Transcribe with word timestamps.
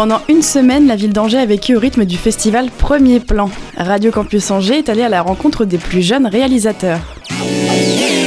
Pendant 0.00 0.22
une 0.30 0.40
semaine, 0.40 0.86
la 0.86 0.96
ville 0.96 1.12
d'Angers 1.12 1.36
a 1.36 1.44
vécu 1.44 1.76
au 1.76 1.78
rythme 1.78 2.06
du 2.06 2.16
festival 2.16 2.70
Premier 2.70 3.20
Plan. 3.20 3.50
Radio 3.76 4.10
Campus 4.10 4.50
Angers 4.50 4.78
est 4.78 4.88
allé 4.88 5.02
à 5.02 5.10
la 5.10 5.20
rencontre 5.20 5.66
des 5.66 5.76
plus 5.76 6.00
jeunes 6.00 6.26
réalisateurs. 6.26 7.00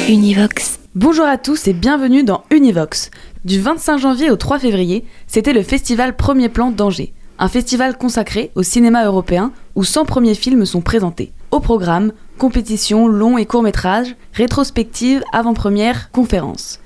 Univox. 0.08 0.78
Bonjour 0.94 1.26
à 1.26 1.40
tous 1.40 1.68
et 1.68 1.74
bienvenue 1.74 2.24
dans 2.24 2.44
Univox. 2.52 3.10
Du 3.44 3.60
25 3.60 3.98
janvier 3.98 4.30
au 4.30 4.36
3 4.36 4.60
février, 4.60 5.04
c'était 5.26 5.52
le 5.52 5.64
festival 5.64 6.16
Premier 6.16 6.48
Plan 6.48 6.70
d'Angers. 6.70 7.12
Un 7.40 7.48
festival 7.48 7.98
consacré 7.98 8.52
au 8.54 8.62
cinéma 8.62 9.04
européen 9.04 9.52
où 9.74 9.84
100 9.84 10.06
premiers 10.06 10.36
films 10.36 10.68
sont 10.68 10.82
présentés. 10.82 11.32
Au 11.50 11.60
programme, 11.60 12.12
compétition, 12.38 13.08
long 13.08 13.40
et 13.40 13.48
court 13.48 13.64
métrage, 13.64 14.16
rétrospective, 14.34 15.24
avant-première, 15.34 16.12
conférences. 16.12 16.80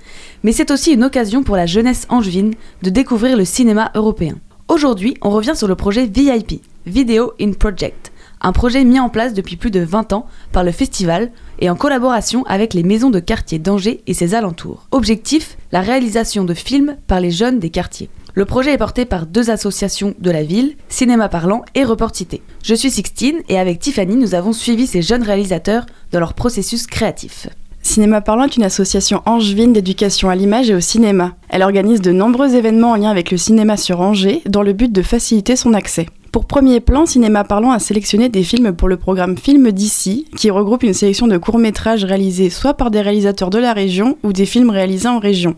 Mais 0.44 0.54
c'est 0.54 0.72
aussi 0.72 0.94
une 0.94 1.04
occasion 1.04 1.44
pour 1.44 1.58
la 1.58 1.66
jeunesse 1.66 2.06
angevine 2.08 2.54
de 2.84 2.90
découvrir 2.90 3.36
le 3.36 3.44
cinéma 3.44 3.92
européen. 3.94 4.36
Aujourd'hui, 4.70 5.16
on 5.22 5.30
revient 5.30 5.54
sur 5.56 5.70
le 5.70 5.76
projet 5.76 6.08
VIP, 6.08 6.62
Video 6.86 7.32
in 7.40 7.54
Project, 7.54 8.12
un 8.42 8.52
projet 8.52 8.84
mis 8.84 9.00
en 9.00 9.08
place 9.08 9.34
depuis 9.34 9.56
plus 9.56 9.72
de 9.72 9.80
20 9.80 10.12
ans 10.12 10.28
par 10.52 10.66
le 10.66 10.74
festival 10.74 11.32
et 11.60 11.70
en 11.70 11.78
collaboration 11.78 12.44
avec 12.48 12.74
les 12.74 12.84
maisons 12.84 13.10
de 13.10 13.22
quartier 13.22 13.60
d'Angers 13.60 14.04
et 14.08 14.14
ses 14.14 14.36
alentours. 14.36 14.86
Objectif, 14.92 15.58
la 15.72 15.80
réalisation 15.80 16.44
de 16.44 16.54
films 16.54 16.98
par 17.08 17.22
les 17.22 17.32
jeunes 17.32 17.60
des 17.60 17.70
quartiers. 17.70 18.10
Le 18.34 18.44
projet 18.44 18.74
est 18.74 18.78
porté 18.78 19.06
par 19.06 19.26
deux 19.26 19.50
associations 19.50 20.14
de 20.20 20.32
la 20.32 20.44
ville, 20.44 20.76
Cinéma 20.90 21.30
Parlant 21.30 21.64
et 21.74 21.86
Report 21.86 22.14
Cité. 22.14 22.42
Je 22.62 22.76
suis 22.76 22.92
Sixtine 22.92 23.42
et 23.48 23.58
avec 23.58 23.80
Tiffany, 23.80 24.18
nous 24.18 24.36
avons 24.36 24.52
suivi 24.52 24.86
ces 24.86 25.02
jeunes 25.02 25.24
réalisateurs 25.24 25.86
dans 26.12 26.20
leur 26.20 26.34
processus 26.34 26.88
créatif. 26.88 27.48
Cinéma 27.88 28.20
Parlant 28.20 28.44
est 28.44 28.58
une 28.58 28.64
association 28.64 29.22
angevine 29.26 29.72
d'éducation 29.72 30.30
à 30.30 30.36
l'image 30.36 30.70
et 30.70 30.76
au 30.76 30.82
cinéma. 30.82 31.36
Elle 31.48 31.64
organise 31.64 32.02
de 32.02 32.12
nombreux 32.12 32.54
événements 32.54 32.92
en 32.92 32.96
lien 32.98 33.10
avec 33.10 33.32
le 33.32 33.38
cinéma 33.38 33.78
sur 33.78 34.02
Angers 34.02 34.42
dans 34.46 34.62
le 34.62 34.74
but 34.74 34.92
de 34.92 35.02
faciliter 35.02 35.56
son 35.56 35.74
accès. 35.74 36.06
Pour 36.34 36.48
premier 36.48 36.82
plan, 36.82 37.06
Cinéma 37.06 37.46
Parlant 37.46 37.72
a 37.72 37.80
sélectionné 37.80 38.28
des 38.28 38.44
films 38.44 38.74
pour 38.74 38.90
le 38.90 38.98
programme 38.98 39.38
Film 39.38 39.72
d'ici, 39.72 40.26
qui 40.36 40.52
regroupe 40.52 40.84
une 40.84 40.94
sélection 40.94 41.28
de 41.28 41.38
courts-métrages 41.38 42.04
réalisés 42.04 42.50
soit 42.50 42.74
par 42.74 42.92
des 42.92 43.00
réalisateurs 43.00 43.50
de 43.50 43.58
la 43.58 43.72
région 43.72 44.18
ou 44.22 44.34
des 44.34 44.46
films 44.46 44.70
réalisés 44.70 45.08
en 45.08 45.20
région. 45.20 45.56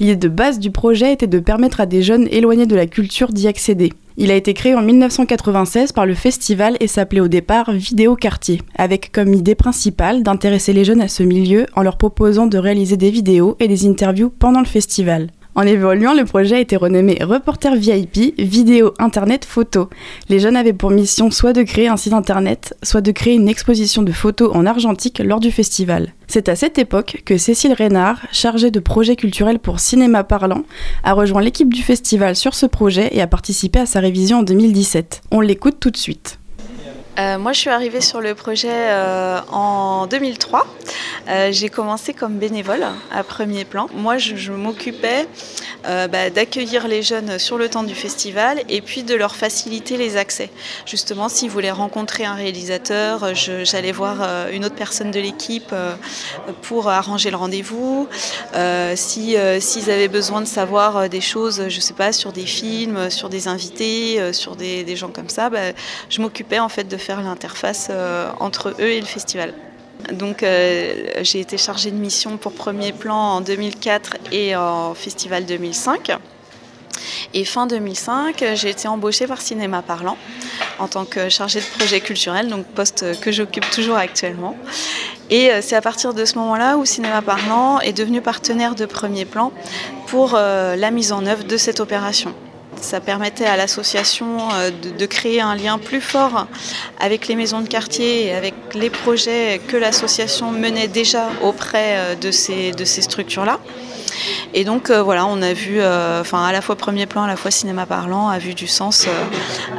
L'idée 0.00 0.16
de 0.16 0.28
base 0.28 0.58
du 0.60 0.70
projet 0.70 1.12
était 1.12 1.26
de 1.26 1.38
permettre 1.38 1.82
à 1.82 1.86
des 1.86 2.00
jeunes 2.00 2.28
éloignés 2.30 2.66
de 2.66 2.76
la 2.76 2.86
culture 2.86 3.28
d'y 3.28 3.46
accéder. 3.46 3.92
Il 4.20 4.32
a 4.32 4.34
été 4.34 4.52
créé 4.52 4.74
en 4.74 4.82
1996 4.82 5.92
par 5.92 6.04
le 6.04 6.14
festival 6.14 6.76
et 6.80 6.88
s'appelait 6.88 7.20
au 7.20 7.28
départ 7.28 7.70
Vidéo 7.70 8.16
Quartier, 8.16 8.60
avec 8.74 9.12
comme 9.12 9.32
idée 9.32 9.54
principale 9.54 10.24
d'intéresser 10.24 10.72
les 10.72 10.84
jeunes 10.84 11.00
à 11.00 11.06
ce 11.06 11.22
milieu 11.22 11.66
en 11.76 11.82
leur 11.82 11.96
proposant 11.98 12.48
de 12.48 12.58
réaliser 12.58 12.96
des 12.96 13.12
vidéos 13.12 13.56
et 13.60 13.68
des 13.68 13.86
interviews 13.86 14.30
pendant 14.30 14.58
le 14.58 14.66
festival. 14.66 15.28
En 15.58 15.66
évoluant, 15.66 16.14
le 16.14 16.24
projet 16.24 16.54
a 16.54 16.60
été 16.60 16.76
renommé 16.76 17.18
Reporter 17.20 17.74
VIP, 17.74 18.38
vidéo, 18.38 18.94
internet, 19.00 19.44
photo. 19.44 19.90
Les 20.28 20.38
jeunes 20.38 20.54
avaient 20.54 20.72
pour 20.72 20.92
mission 20.92 21.32
soit 21.32 21.52
de 21.52 21.64
créer 21.64 21.88
un 21.88 21.96
site 21.96 22.12
internet, 22.12 22.76
soit 22.84 23.00
de 23.00 23.10
créer 23.10 23.34
une 23.34 23.48
exposition 23.48 24.02
de 24.02 24.12
photos 24.12 24.52
en 24.54 24.66
argentique 24.66 25.18
lors 25.18 25.40
du 25.40 25.50
festival. 25.50 26.14
C'est 26.28 26.48
à 26.48 26.54
cette 26.54 26.78
époque 26.78 27.22
que 27.24 27.38
Cécile 27.38 27.72
Reynard, 27.72 28.20
chargée 28.30 28.70
de 28.70 28.78
projets 28.78 29.16
culturels 29.16 29.58
pour 29.58 29.80
Cinéma 29.80 30.22
Parlant, 30.22 30.62
a 31.02 31.12
rejoint 31.12 31.42
l'équipe 31.42 31.74
du 31.74 31.82
festival 31.82 32.36
sur 32.36 32.54
ce 32.54 32.66
projet 32.66 33.08
et 33.10 33.20
a 33.20 33.26
participé 33.26 33.80
à 33.80 33.86
sa 33.86 33.98
révision 33.98 34.38
en 34.38 34.42
2017. 34.44 35.22
On 35.32 35.40
l'écoute 35.40 35.80
tout 35.80 35.90
de 35.90 35.96
suite. 35.96 36.37
Euh, 37.18 37.36
moi, 37.36 37.52
je 37.52 37.58
suis 37.58 37.70
arrivée 37.70 38.00
sur 38.00 38.20
le 38.20 38.34
projet 38.34 38.70
euh, 38.72 39.40
en 39.50 40.06
2003. 40.06 40.66
Euh, 41.28 41.48
j'ai 41.50 41.68
commencé 41.68 42.14
comme 42.14 42.38
bénévole 42.38 42.86
à 43.12 43.24
premier 43.24 43.64
plan. 43.64 43.88
Moi, 43.92 44.18
je, 44.18 44.52
m'occupais 44.52 45.26
bah, 45.84 46.30
d'accueillir 46.30 46.86
les 46.86 47.02
jeunes 47.02 47.38
sur 47.38 47.58
le 47.58 47.68
temps 47.68 47.82
du 47.82 47.94
festival 47.94 48.62
et 48.68 48.80
puis 48.80 49.02
de 49.02 49.14
leur 49.14 49.34
faciliter 49.34 49.96
les 49.96 50.16
accès. 50.16 50.50
Justement, 50.86 51.28
s'ils 51.28 51.50
voulaient 51.50 51.70
rencontrer 51.70 52.24
un 52.24 52.34
réalisateur, 52.34 53.34
j'allais 53.34 53.92
voir 53.92 54.48
une 54.52 54.64
autre 54.64 54.74
personne 54.74 55.10
de 55.10 55.20
l'équipe 55.20 55.74
pour 56.62 56.88
arranger 56.88 57.30
le 57.30 57.36
rendez-vous. 57.36 58.08
S'ils 58.94 59.38
si, 59.60 59.90
avaient 59.90 60.08
besoin 60.08 60.40
de 60.40 60.46
savoir 60.46 61.08
des 61.08 61.20
choses, 61.20 61.68
je 61.68 61.76
ne 61.76 61.80
sais 61.80 61.94
pas, 61.94 62.12
sur 62.12 62.32
des 62.32 62.46
films, 62.46 63.10
sur 63.10 63.28
des 63.28 63.48
invités, 63.48 64.32
sur 64.32 64.56
des, 64.56 64.84
des 64.84 64.96
gens 64.96 65.08
comme 65.08 65.30
ça, 65.30 65.48
bah, 65.48 65.72
je 66.10 66.20
m'occupais 66.20 66.58
en 66.58 66.68
fait 66.68 66.84
de 66.84 66.96
faire 66.96 67.07
l'interface 67.16 67.88
euh, 67.90 68.30
entre 68.40 68.74
eux 68.80 68.90
et 68.90 69.00
le 69.00 69.06
festival. 69.06 69.54
Donc 70.12 70.42
euh, 70.42 71.10
j'ai 71.22 71.40
été 71.40 71.58
chargée 71.58 71.90
de 71.90 71.96
mission 71.96 72.36
pour 72.36 72.52
Premier 72.52 72.92
Plan 72.92 73.16
en 73.16 73.40
2004 73.40 74.16
et 74.32 74.54
en 74.54 74.94
Festival 74.94 75.44
2005. 75.44 76.16
Et 77.34 77.44
fin 77.44 77.66
2005, 77.66 78.44
j'ai 78.54 78.70
été 78.70 78.88
embauchée 78.88 79.26
par 79.26 79.40
Cinéma 79.40 79.82
Parlant 79.82 80.16
en 80.78 80.88
tant 80.88 81.04
que 81.04 81.28
chargée 81.28 81.60
de 81.60 81.78
projet 81.78 82.00
culturel, 82.00 82.48
donc 82.48 82.64
poste 82.66 83.20
que 83.20 83.32
j'occupe 83.32 83.68
toujours 83.70 83.96
actuellement. 83.96 84.56
Et 85.30 85.50
euh, 85.50 85.60
c'est 85.60 85.76
à 85.76 85.82
partir 85.82 86.14
de 86.14 86.24
ce 86.24 86.36
moment-là 86.38 86.76
où 86.76 86.84
Cinéma 86.84 87.22
Parlant 87.22 87.80
est 87.80 87.92
devenu 87.92 88.20
partenaire 88.20 88.74
de 88.74 88.86
Premier 88.86 89.24
Plan 89.24 89.52
pour 90.06 90.32
la 90.32 90.90
mise 90.90 91.12
en 91.12 91.26
œuvre 91.26 91.44
de 91.44 91.56
cette 91.58 91.80
opération. 91.80 92.34
Ça 92.80 93.00
permettait 93.00 93.44
à 93.44 93.56
l'association 93.56 94.50
euh, 94.52 94.70
de, 94.70 95.06
créer 95.06 95.40
un 95.40 95.54
lien 95.54 95.78
plus 95.78 96.00
fort 96.00 96.46
avec 97.00 97.28
les 97.28 97.34
maisons 97.34 97.60
de 97.60 97.68
quartier 97.68 98.26
et 98.26 98.34
avec 98.34 98.54
les 98.74 98.90
projets 98.90 99.60
que 99.68 99.76
l'association 99.76 100.50
menait 100.50 100.88
déjà 100.88 101.28
auprès 101.42 101.96
euh, 101.96 102.14
de 102.14 102.30
ces, 102.30 102.72
de 102.72 102.84
ces 102.84 103.02
structures-là. 103.02 103.58
Et 104.54 104.64
donc 104.64 104.90
euh, 104.90 105.02
voilà, 105.02 105.26
on 105.26 105.42
a 105.42 105.52
vu, 105.52 105.80
enfin 105.82 106.44
à 106.44 106.52
la 106.52 106.60
fois 106.60 106.76
premier 106.76 107.06
plan, 107.06 107.24
à 107.24 107.28
la 107.28 107.36
fois 107.36 107.50
cinéma 107.50 107.86
parlant, 107.86 108.28
a 108.28 108.38
vu 108.38 108.54
du 108.54 108.66
sens 108.66 109.06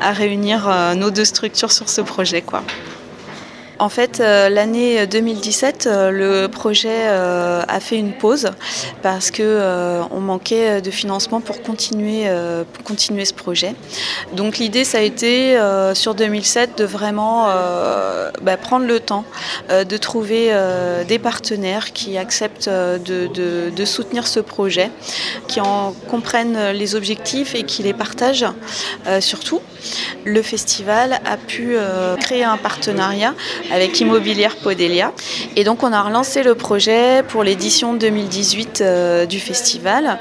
à 0.02 0.12
réunir 0.12 0.70
nos 0.96 1.10
deux 1.10 1.26
structures 1.26 1.72
sur 1.72 1.90
ce 1.90 2.02
projet, 2.02 2.42
quoi. 2.42 2.64
En 3.80 3.88
fait, 3.88 4.20
euh, 4.20 4.50
l'année 4.50 5.08
2017, 5.08 5.88
euh, 5.88 6.12
le 6.12 6.48
projet 6.50 7.08
euh, 7.08 7.64
a 7.66 7.80
fait 7.80 7.96
une 7.96 8.12
pause 8.12 8.50
parce 9.02 9.32
que 9.32 10.02
on 10.12 10.20
manquait 10.20 10.82
de 10.82 10.92
financement 10.92 11.40
pour 11.40 11.62
continuer, 11.62 12.26
ce 12.26 13.34
projet. 13.34 13.76
Donc 14.34 14.58
l'idée, 14.58 14.84
ça 14.84 14.98
a 14.98 15.02
été 15.02 15.58
sur 15.94 16.16
2007 16.16 16.78
de 16.78 16.84
vraiment 16.84 17.48
bah, 18.42 18.58
prendre 18.58 18.86
le 18.86 19.00
temps 19.00 19.24
de 19.70 19.98
trouver 19.98 20.54
des 21.08 21.20
partenaires 21.20 21.94
qui 21.94 22.18
acceptent 22.18 22.70
de, 22.70 23.86
soutenir 23.86 24.28
ce 24.28 24.40
projet, 24.40 24.92
qui 25.48 25.62
en 25.62 25.94
comprennent 26.10 26.72
les 26.72 26.96
objectifs 26.96 27.56
et 27.56 27.64
qui 27.64 27.84
les 27.84 27.94
partagent 27.94 28.48
surtout. 29.20 29.62
Le 30.26 30.42
festival 30.42 31.22
a 31.26 31.38
pu 31.38 31.76
créer 32.20 32.44
un 32.44 32.58
partenariat 32.58 33.34
avec 33.72 34.00
Immobilière 34.00 34.56
Podelia. 34.58 35.14
Et 35.56 35.64
donc 35.64 35.84
on 35.84 35.94
a 35.94 36.02
relancé 36.02 36.44
le 36.44 36.56
projet 36.56 37.24
pour 37.28 37.44
l'édition 37.44 37.94
2018 37.94 38.82
euh, 38.82 39.26
du 39.26 39.40
festival. 39.40 40.20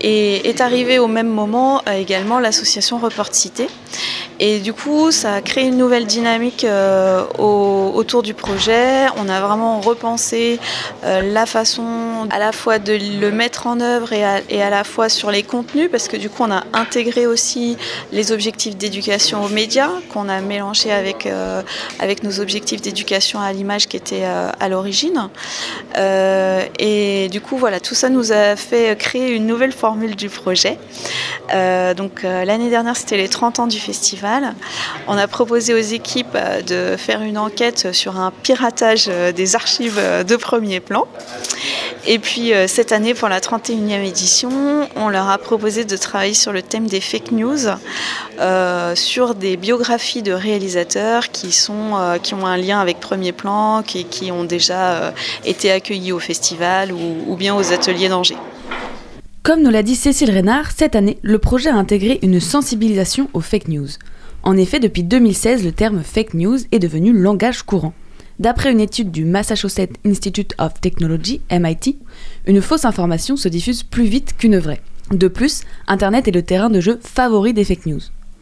Et 0.00 0.48
est 0.48 0.60
arrivé 0.60 1.00
au 1.00 1.08
même 1.08 1.28
moment 1.28 1.82
euh, 1.88 1.92
également 1.92 2.38
l'association 2.38 2.98
Report 2.98 3.34
Cité. 3.34 3.68
Et 4.38 4.60
du 4.60 4.72
coup, 4.72 5.10
ça 5.10 5.34
a 5.34 5.40
créé 5.40 5.66
une 5.66 5.76
nouvelle 5.76 6.06
dynamique 6.06 6.62
euh, 6.62 7.24
autour 7.36 8.22
du 8.22 8.34
projet. 8.34 9.06
On 9.16 9.28
a 9.28 9.40
vraiment 9.40 9.80
repensé 9.80 10.60
la 11.02 11.44
façon 11.44 11.82
à 12.30 12.38
la 12.38 12.52
fois 12.52 12.78
de 12.78 12.92
le 13.20 13.30
mettre 13.30 13.66
en 13.66 13.80
œuvre 13.80 14.12
et 14.12 14.24
à, 14.24 14.70
la 14.70 14.84
fois 14.84 15.08
sur 15.08 15.30
les 15.30 15.42
contenus, 15.42 15.90
parce 15.90 16.08
que 16.08 16.16
du 16.16 16.30
coup, 16.30 16.42
on 16.42 16.50
a 16.50 16.64
intégré 16.72 17.26
aussi 17.26 17.76
les 18.12 18.32
objectifs 18.32 18.76
d'éducation 18.76 19.44
aux 19.44 19.48
médias 19.48 19.90
qu'on 20.12 20.28
a 20.28 20.40
mélangé 20.40 20.92
avec, 20.92 21.28
avec 21.98 22.22
nos 22.22 22.40
objectifs 22.40 22.80
d'éducation 22.80 23.40
à 23.40 23.52
l'image 23.52 23.88
qui 23.88 23.96
étaient 23.96 24.24
à 24.24 24.68
l'origine. 24.68 25.28
et 25.96 27.28
du 27.30 27.40
coup, 27.40 27.56
voilà, 27.56 27.80
tout 27.80 27.94
ça 27.94 28.08
nous 28.08 28.32
a 28.32 28.56
fait 28.56 28.96
créer 28.98 29.30
une 29.30 29.46
nouvelle 29.46 29.72
formule 29.72 30.16
du 30.16 30.28
projet. 30.28 30.78
donc 31.96 32.22
l'année 32.22 32.70
dernière, 32.70 32.96
c'était 32.96 33.16
les 33.16 33.28
30 33.28 33.60
ans 33.60 33.66
du 33.66 33.80
festival. 33.80 34.54
On 35.06 35.16
a 35.16 35.26
proposé 35.26 35.74
aux 35.74 35.78
équipes 35.78 36.36
de 36.66 36.96
faire 36.96 37.22
une 37.22 37.38
enquête 37.38 37.92
sur 37.92 38.18
un 38.18 38.30
piratage 38.30 39.06
des 39.06 39.56
archives 39.56 40.00
de 40.26 40.36
premier 40.36 40.80
plan. 40.80 41.06
Et 42.10 42.18
puis 42.18 42.52
cette 42.68 42.92
année, 42.92 43.12
pour 43.12 43.28
la 43.28 43.38
31e 43.38 44.02
édition, 44.02 44.50
on 44.96 45.10
leur 45.10 45.28
a 45.28 45.36
proposé 45.36 45.84
de 45.84 45.94
travailler 45.94 46.32
sur 46.32 46.54
le 46.54 46.62
thème 46.62 46.86
des 46.86 47.02
fake 47.02 47.32
news, 47.32 47.58
sur 48.94 49.34
des 49.34 49.58
biographies 49.58 50.22
de 50.22 50.32
réalisateurs 50.32 51.28
qui, 51.28 51.52
sont, 51.52 52.18
qui 52.22 52.32
ont 52.32 52.46
un 52.46 52.56
lien 52.56 52.80
avec 52.80 52.98
Premier 52.98 53.32
Plan, 53.32 53.82
qui, 53.82 54.06
qui 54.06 54.32
ont 54.32 54.44
déjà 54.44 55.12
été 55.44 55.70
accueillis 55.70 56.12
au 56.12 56.18
festival 56.18 56.92
ou, 56.92 57.36
bien 57.36 57.54
aux 57.54 57.74
ateliers 57.74 58.08
d'Angers. 58.08 58.38
Comme 59.42 59.62
nous 59.62 59.70
l'a 59.70 59.82
dit 59.82 59.94
Cécile 59.94 60.30
Reynard, 60.30 60.70
cette 60.74 60.96
année, 60.96 61.18
le 61.20 61.38
projet 61.38 61.68
a 61.68 61.74
intégré 61.74 62.20
une 62.22 62.40
sensibilisation 62.40 63.28
aux 63.34 63.42
fake 63.42 63.68
news. 63.68 63.88
En 64.42 64.56
effet, 64.56 64.80
depuis 64.80 65.02
2016, 65.02 65.62
le 65.62 65.72
terme 65.72 66.02
fake 66.02 66.32
news 66.32 66.58
est 66.72 66.78
devenu 66.78 67.12
langage 67.12 67.62
courant. 67.64 67.92
D'après 68.38 68.70
une 68.70 68.80
étude 68.80 69.10
du 69.10 69.24
Massachusetts 69.24 69.98
Institute 70.06 70.54
of 70.58 70.80
Technology, 70.80 71.40
MIT, 71.50 71.98
une 72.46 72.62
fausse 72.62 72.84
information 72.84 73.36
se 73.36 73.48
diffuse 73.48 73.82
plus 73.82 74.04
vite 74.04 74.36
qu'une 74.38 74.58
vraie. 74.58 74.80
De 75.10 75.26
plus, 75.26 75.62
Internet 75.88 76.28
est 76.28 76.32
le 76.32 76.42
terrain 76.42 76.70
de 76.70 76.80
jeu 76.80 77.00
favori 77.02 77.52
des 77.52 77.64
fake 77.64 77.86
news. 77.86 78.00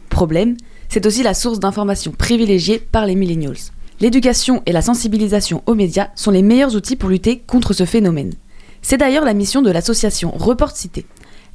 Problème, 0.09 0.55
c'est 0.89 1.05
aussi 1.07 1.23
la 1.23 1.33
source 1.33 1.59
d'informations 1.59 2.11
privilégiée 2.11 2.77
par 2.77 3.07
les 3.07 3.15
millennials. 3.15 3.71
L'éducation 3.99 4.61
et 4.67 4.71
la 4.71 4.83
sensibilisation 4.83 5.63
aux 5.65 5.73
médias 5.73 6.09
sont 6.13 6.29
les 6.29 6.43
meilleurs 6.43 6.75
outils 6.75 6.95
pour 6.95 7.09
lutter 7.09 7.39
contre 7.47 7.73
ce 7.73 7.85
phénomène. 7.85 8.33
C'est 8.83 8.97
d'ailleurs 8.97 9.25
la 9.25 9.33
mission 9.33 9.63
de 9.63 9.71
l'association 9.71 10.29
Report 10.29 10.77
Cité. 10.77 11.07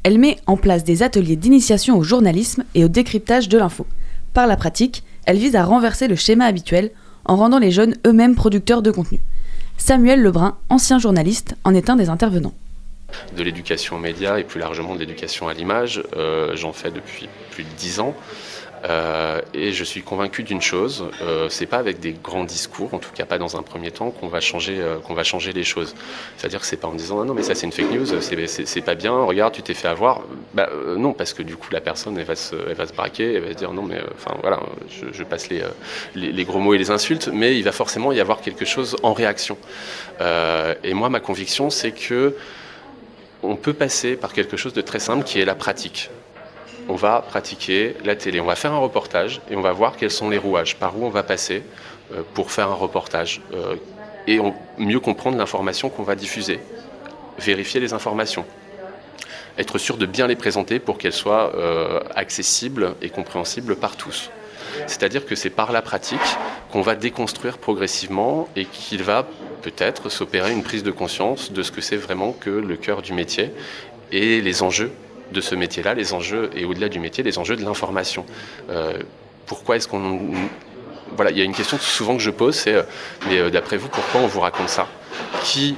Elle 0.03 0.19
met 0.19 0.39
en 0.47 0.57
place 0.57 0.83
des 0.83 1.05
ateliers 1.05 1.37
d'initiation 1.37 1.97
au 1.97 2.03
journalisme 2.03 2.65
et 2.75 2.85
au 2.85 2.89
décryptage 2.89 3.49
de 3.49 3.59
l'info. 3.59 3.87
Par 4.35 4.49
la 4.49 4.57
pratique, 4.57 5.05
elle 5.27 5.39
vise 5.39 5.55
à 5.55 5.65
renverser 5.65 6.09
le 6.09 6.17
schéma 6.17 6.47
habituel 6.47 6.91
en 7.25 7.37
rendant 7.37 7.59
les 7.59 7.71
jeunes 7.71 7.95
eux-mêmes 8.07 8.35
producteurs 8.35 8.83
de 8.83 8.91
contenu. 8.91 9.21
Samuel 9.77 10.23
Lebrun, 10.23 10.57
ancien 10.69 10.99
journaliste, 10.99 11.57
en 11.65 11.75
est 11.75 11.91
un 11.91 11.97
des 11.97 12.09
intervenants 12.09 12.55
de 13.37 13.43
l'éducation 13.43 13.97
aux 13.97 14.01
médias 14.01 14.39
et 14.39 14.45
plus 14.45 14.61
largement 14.61 14.95
de 14.95 15.01
l'éducation 15.01 15.49
à 15.49 15.55
l'image. 15.55 16.03
Euh, 16.17 16.55
j'en 16.57 16.73
fais 16.73 16.91
depuis 16.91 17.29
plus 17.51 17.65
de 17.65 17.71
dix 17.77 18.01
ans. 18.01 18.15
Euh, 18.85 19.41
et 19.55 19.73
je 19.73 19.85
suis 19.85 20.03
convaincu 20.03 20.43
d'une 20.43 20.61
chose, 20.61 21.05
euh, 21.23 21.49
c'est 21.49 21.67
pas 21.67 21.79
avec 21.79 22.01
des 22.01 22.13
grands 22.13 22.43
discours, 22.43 22.93
en 22.95 22.99
tout 22.99 23.13
cas 23.13 23.25
pas 23.25 23.39
dans 23.39 23.57
un 23.57 23.63
premier 23.63 23.93
temps, 23.93 24.11
qu'on 24.11 24.27
va 24.27 24.41
changer, 24.41 24.81
euh, 24.81 24.99
qu'on 24.99 25.15
va 25.15 25.23
changer 25.23 25.53
les 25.53 25.63
choses. 25.63 25.95
C'est-à-dire 26.37 26.61
que 26.61 26.67
c'est 26.67 26.79
pas 26.79 26.89
en 26.89 26.95
disant 26.95 27.21
ah 27.21 27.25
non 27.25 27.35
mais 27.35 27.45
ça 27.45 27.55
c'est 27.55 27.67
une 27.67 27.73
fake 27.73 27.93
news, 27.93 28.07
c'est 28.21 28.81
pas 28.81 28.97
bien, 28.97 29.13
regarde 29.13 29.55
tu 29.55 29.63
t'es 29.63 29.75
fait 29.75 29.87
avoir. 29.87 30.23
Bah, 30.55 30.69
non 30.97 31.13
parce 31.13 31.33
que 31.33 31.43
du 31.43 31.57
coup 31.57 31.69
la 31.71 31.81
personne 31.81 32.19
elle 32.19 32.25
va 32.25 32.35
se, 32.35 32.57
elle 32.69 32.75
va 32.75 32.87
se 32.87 32.93
braquer, 32.93 33.35
elle 33.35 33.43
va 33.43 33.49
se 33.51 33.57
dire 33.57 33.73
non 33.73 33.83
mais 33.83 34.01
enfin 34.15 34.37
voilà, 34.41 34.61
je, 35.13 35.23
passe 35.23 35.49
les, 35.49 35.63
les, 36.17 36.45
gros 36.45 36.59
mots 36.59 36.75
et 36.75 36.79
les 36.79 36.91
insultes, 36.91 37.29
mais 37.33 37.57
il 37.57 37.63
va 37.63 37.73
forcément 37.73 38.11
y 38.11 38.19
avoir 38.19 38.41
quelque 38.41 38.65
chose 38.65 38.97
en 39.05 39.13
réaction. 39.13 39.57
et 40.21 40.95
moi 40.95 41.09
ma 41.09 41.21
conviction 41.21 41.71
c'est 41.71 41.93
que 41.93 42.35
on 43.43 43.57
peut 43.57 43.75
passer 43.75 44.17
par 44.17 44.33
quelque 44.33 44.57
chose 44.57 44.73
de 44.73 44.81
très 44.81 44.99
simple 44.99 45.25
qui 45.25 45.41
est 45.41 45.45
la 45.45 45.55
pratique 45.55 46.11
on 46.89 46.95
va 46.95 47.23
pratiquer 47.23 47.97
la 48.05 48.17
télé. 48.17 48.41
On 48.41 48.45
va 48.45 48.57
faire 48.57 48.73
un 48.73 48.79
reportage 48.79 49.41
et 49.51 49.57
on 49.57 49.61
va 49.61 49.73
voir 49.73 49.97
quels 49.97 50.11
sont 50.11 50.31
les 50.31 50.39
rouages, 50.39 50.77
par 50.77 50.99
où 50.99 51.05
on 51.05 51.11
va 51.11 51.23
passer 51.23 51.63
euh, 52.13 52.23
pour 52.35 52.51
faire 52.51 52.71
un 52.71 52.75
reportage 52.75 53.41
euh, 53.55 53.77
et 54.27 54.39
mieux 54.79 55.01
comprendre 55.01 55.37
l'information 55.37 55.91
qu'on 55.91 56.03
va 56.03 56.15
diffuser. 56.15 56.61
Vérifier 57.39 57.81
les 57.81 57.93
informations. 57.93 58.45
Être 59.59 59.79
sûr 59.79 59.97
de 59.97 60.07
bien 60.07 60.27
les 60.27 60.37
présenter 60.37 60.79
pour 60.79 60.99
qu'elles 60.99 61.13
soient 61.13 61.55
euh, 61.57 62.01
accessibles 62.15 62.95
et 63.03 63.11
compréhensibles 63.11 63.77
par 63.77 63.97
tous. 63.97 64.31
C'est-à-dire 64.87 65.27
que 65.27 65.35
c'est 65.35 65.51
par 65.51 65.73
la 65.73 65.83
pratique 65.83 66.21
qu'on 66.71 66.81
va 66.81 66.95
déconstruire 66.95 67.59
progressivement 67.59 68.49
et 68.57 68.65
qu'il 68.65 69.03
va 69.03 69.27
peut-être 69.63 70.09
s'opérer 70.11 70.53
une 70.53 70.63
prise 70.63 70.83
de 70.83 70.91
conscience 70.91 71.53
de 71.53 71.63
ce 71.63 71.71
que 71.71 71.81
c'est 71.81 71.97
vraiment 71.97 72.33
que 72.33 72.51
le 72.51 72.77
cœur 72.77 73.01
du 73.01 73.13
métier 73.13 73.53
et 74.11 74.41
les 74.41 74.63
enjeux 74.63 74.91
de 75.33 75.41
ce 75.41 75.55
métier-là, 75.55 75.95
les 75.95 76.13
enjeux, 76.13 76.51
et 76.55 76.65
au-delà 76.65 76.89
du 76.89 76.99
métier, 76.99 77.25
les 77.25 77.39
enjeux 77.39 77.57
de 77.57 77.65
l'information. 77.65 78.27
Euh, 78.69 78.99
pourquoi 79.47 79.77
est-ce 79.77 79.89
qu'on... 79.89 80.21
Voilà, 81.17 81.31
il 81.31 81.39
y 81.39 81.41
a 81.41 81.45
une 81.45 81.55
question 81.55 81.79
souvent 81.79 82.17
que 82.17 82.23
je 82.23 82.31
pose, 82.31 82.55
c'est, 82.55 82.75
euh, 82.75 82.83
mais 83.29 83.39
euh, 83.39 83.51
d'après 83.51 83.79
vous, 83.79 83.89
pourquoi 83.89 84.21
on 84.21 84.27
vous 84.27 84.41
raconte 84.41 84.69
ça? 84.69 84.87
Qui, 85.43 85.77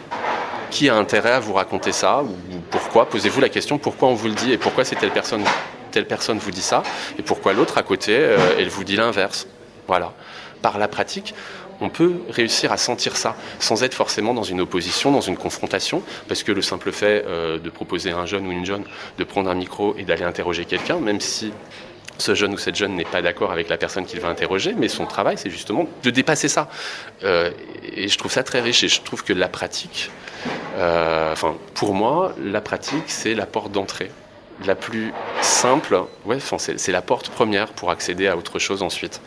qui 0.71 0.89
a 0.89 0.97
intérêt 0.97 1.33
à 1.33 1.41
vous 1.41 1.53
raconter 1.53 1.93
ça? 1.93 2.23
Ou 2.23 2.35
pourquoi? 2.71 3.09
Posez-vous 3.09 3.41
la 3.41 3.49
question, 3.49 3.79
pourquoi 3.79 4.09
on 4.09 4.15
vous 4.15 4.29
le 4.29 4.35
dit? 4.35 4.53
Et 4.53 4.59
pourquoi 4.59 4.85
c'est 4.85 4.97
telle 4.97 5.13
personne, 5.13 5.45
telle 5.93 6.07
personne 6.07 6.39
vous 6.39 6.51
dit 6.51 6.63
ça? 6.63 6.83
Et 7.19 7.23
pourquoi 7.23 7.53
l'autre 7.53 7.79
à 7.79 7.83
côté, 7.83 8.13
elle 8.59 8.69
vous 8.69 8.85
dit 8.85 8.97
l'inverse? 8.97 9.47
Voilà. 9.87 10.13
Par 10.63 10.79
la 10.79 10.89
pratique, 10.89 11.35
on 11.81 11.89
peut 11.89 12.15
réussir 12.31 12.73
à 12.73 12.77
sentir 12.77 13.17
ça 13.17 13.37
sans 13.59 13.83
être 13.83 13.95
forcément 13.95 14.35
dans 14.35 14.43
une 14.43 14.61
opposition, 14.61 15.11
dans 15.11 15.21
une 15.21 15.37
confrontation, 15.37 16.03
parce 16.29 16.43
que 16.43 16.53
le 16.53 16.63
simple 16.63 16.93
fait 16.93 17.25
euh, 17.27 17.59
de 17.59 17.71
proposer 17.71 18.11
à 18.11 18.19
un 18.19 18.27
jeune 18.27 18.47
ou 18.47 18.53
une 18.53 18.65
jeune 18.65 18.85
de 19.19 19.25
prendre 19.25 19.51
un 19.51 19.55
micro 19.55 19.95
et 19.97 20.05
d'aller 20.05 20.25
interroger 20.25 20.65
quelqu'un, 20.65 20.99
même 20.99 21.21
si 21.21 21.53
ce 22.19 22.35
jeune 22.35 22.55
ou 22.55 22.59
cette 22.59 22.77
jeune 22.77 22.95
n'est 22.95 23.05
pas 23.05 23.23
d'accord 23.23 23.51
avec 23.51 23.69
la 23.69 23.77
personne 23.77 24.07
qu'il 24.07 24.21
va 24.21 24.29
interroger, 24.29 24.75
mais 24.77 24.89
son 24.89 25.07
travail, 25.07 25.37
c'est 25.37 25.51
justement 25.51 25.89
de 26.03 26.11
dépasser 26.11 26.49
ça. 26.49 26.69
Euh, 27.25 27.51
et 27.95 28.09
je 28.09 28.19
trouve 28.19 28.31
ça 28.31 28.43
très 28.43 28.61
riche, 28.61 28.85
et 28.85 28.89
je 28.89 29.01
trouve 29.01 29.25
que 29.25 29.33
la 29.33 29.49
pratique, 29.49 30.11
euh, 30.77 31.33
enfin, 31.33 31.57
pour 31.75 31.95
moi, 31.95 32.35
la 32.43 32.61
pratique, 32.61 33.05
c'est 33.09 33.35
la 33.35 33.47
porte 33.47 33.73
d'entrée 33.73 34.11
la 34.65 34.77
plus 34.77 35.13
simple, 35.45 36.05
ouais, 36.25 36.39
c'est 36.41 36.93
la 36.93 37.03
porte 37.03 37.29
première 37.29 37.69
pour 37.69 37.91
accéder 37.91 38.27
à 38.27 38.37
autre 38.37 38.59
chose 38.59 38.83
ensuite, 38.83 39.21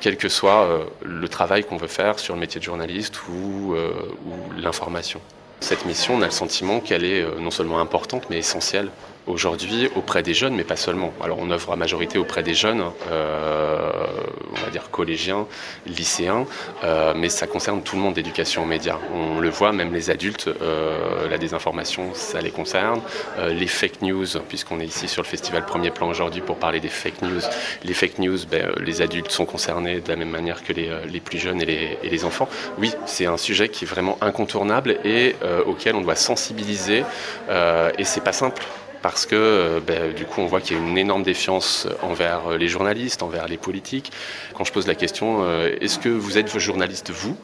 quel 0.00 0.16
que 0.16 0.28
soit 0.28 0.64
euh, 0.64 0.84
le 1.02 1.28
travail 1.28 1.64
qu'on 1.64 1.76
veut 1.76 1.88
faire 1.88 2.18
sur 2.18 2.34
le 2.34 2.40
métier 2.40 2.60
de 2.60 2.64
journaliste 2.64 3.20
ou, 3.28 3.74
euh, 3.74 3.92
ou 4.26 4.60
l'information. 4.60 5.20
Cette 5.60 5.84
mission, 5.86 6.14
on 6.16 6.22
a 6.22 6.26
le 6.26 6.32
sentiment 6.32 6.80
qu'elle 6.80 7.04
est 7.04 7.22
euh, 7.22 7.38
non 7.38 7.50
seulement 7.50 7.80
importante, 7.80 8.24
mais 8.30 8.38
essentielle 8.38 8.90
aujourd'hui 9.26 9.88
auprès 9.96 10.22
des 10.22 10.34
jeunes, 10.34 10.54
mais 10.54 10.64
pas 10.64 10.76
seulement. 10.76 11.12
Alors 11.22 11.38
on 11.40 11.50
œuvre 11.50 11.72
à 11.72 11.76
majorité 11.76 12.18
auprès 12.18 12.42
des 12.42 12.54
jeunes, 12.54 12.82
euh, 13.10 14.06
on 14.52 14.64
va 14.64 14.70
dire 14.70 14.90
collégiens, 14.90 15.46
lycéens, 15.86 16.46
euh, 16.84 17.14
mais 17.16 17.28
ça 17.28 17.46
concerne 17.46 17.82
tout 17.82 17.96
le 17.96 18.02
monde 18.02 18.14
d'éducation 18.14 18.62
aux 18.62 18.66
médias. 18.66 18.98
On 19.14 19.40
le 19.40 19.48
voit, 19.48 19.72
même 19.72 19.92
les 19.92 20.10
adultes, 20.10 20.48
euh, 20.48 21.28
la 21.28 21.38
désinformation, 21.38 22.14
ça 22.14 22.40
les 22.40 22.50
concerne. 22.50 23.00
Les 23.48 23.66
fake 23.66 24.02
news, 24.02 24.26
puisqu'on 24.48 24.80
est 24.80 24.86
ici 24.86 25.08
sur 25.08 25.22
le 25.22 25.26
festival 25.26 25.64
Premier 25.64 25.90
Plan 25.90 26.08
aujourd'hui 26.08 26.40
pour 26.40 26.56
parler 26.56 26.80
des 26.80 26.88
fake 26.88 27.22
news, 27.22 27.40
les 27.84 27.94
fake 27.94 28.18
news, 28.18 28.38
ben, 28.50 28.72
les 28.80 29.02
adultes 29.02 29.30
sont 29.30 29.46
concernés 29.46 30.00
de 30.00 30.08
la 30.08 30.16
même 30.16 30.30
manière 30.30 30.62
que 30.62 30.72
les, 30.72 30.90
les 31.08 31.20
plus 31.20 31.38
jeunes 31.38 31.62
et 31.62 31.66
les, 31.66 31.98
et 32.02 32.10
les 32.10 32.24
enfants. 32.24 32.48
Oui, 32.78 32.92
c'est 33.06 33.26
un 33.26 33.36
sujet 33.36 33.68
qui 33.68 33.84
est 33.84 33.88
vraiment 33.88 34.18
incontournable 34.20 34.98
et 35.04 35.36
auquel 35.66 35.94
on 35.94 36.00
doit 36.00 36.16
sensibiliser, 36.16 37.04
et 37.50 38.04
c'est 38.04 38.22
pas 38.22 38.32
simple 38.32 38.62
parce 39.02 39.26
que 39.26 39.34
euh, 39.34 39.80
ben, 39.84 40.14
du 40.14 40.24
coup 40.24 40.40
on 40.40 40.46
voit 40.46 40.60
qu'il 40.60 40.76
y 40.76 40.80
a 40.80 40.82
une 40.82 40.96
énorme 40.96 41.22
défiance 41.22 41.88
envers 42.02 42.52
euh, 42.52 42.56
les 42.56 42.68
journalistes, 42.68 43.22
envers 43.22 43.48
les 43.48 43.58
politiques. 43.58 44.12
Quand 44.54 44.64
je 44.64 44.72
pose 44.72 44.86
la 44.86 44.94
question, 44.94 45.42
euh, 45.42 45.76
est-ce 45.80 45.98
que 45.98 46.08
vous 46.08 46.38
êtes 46.38 46.56
journaliste 46.58 47.10
vous? 47.10 47.36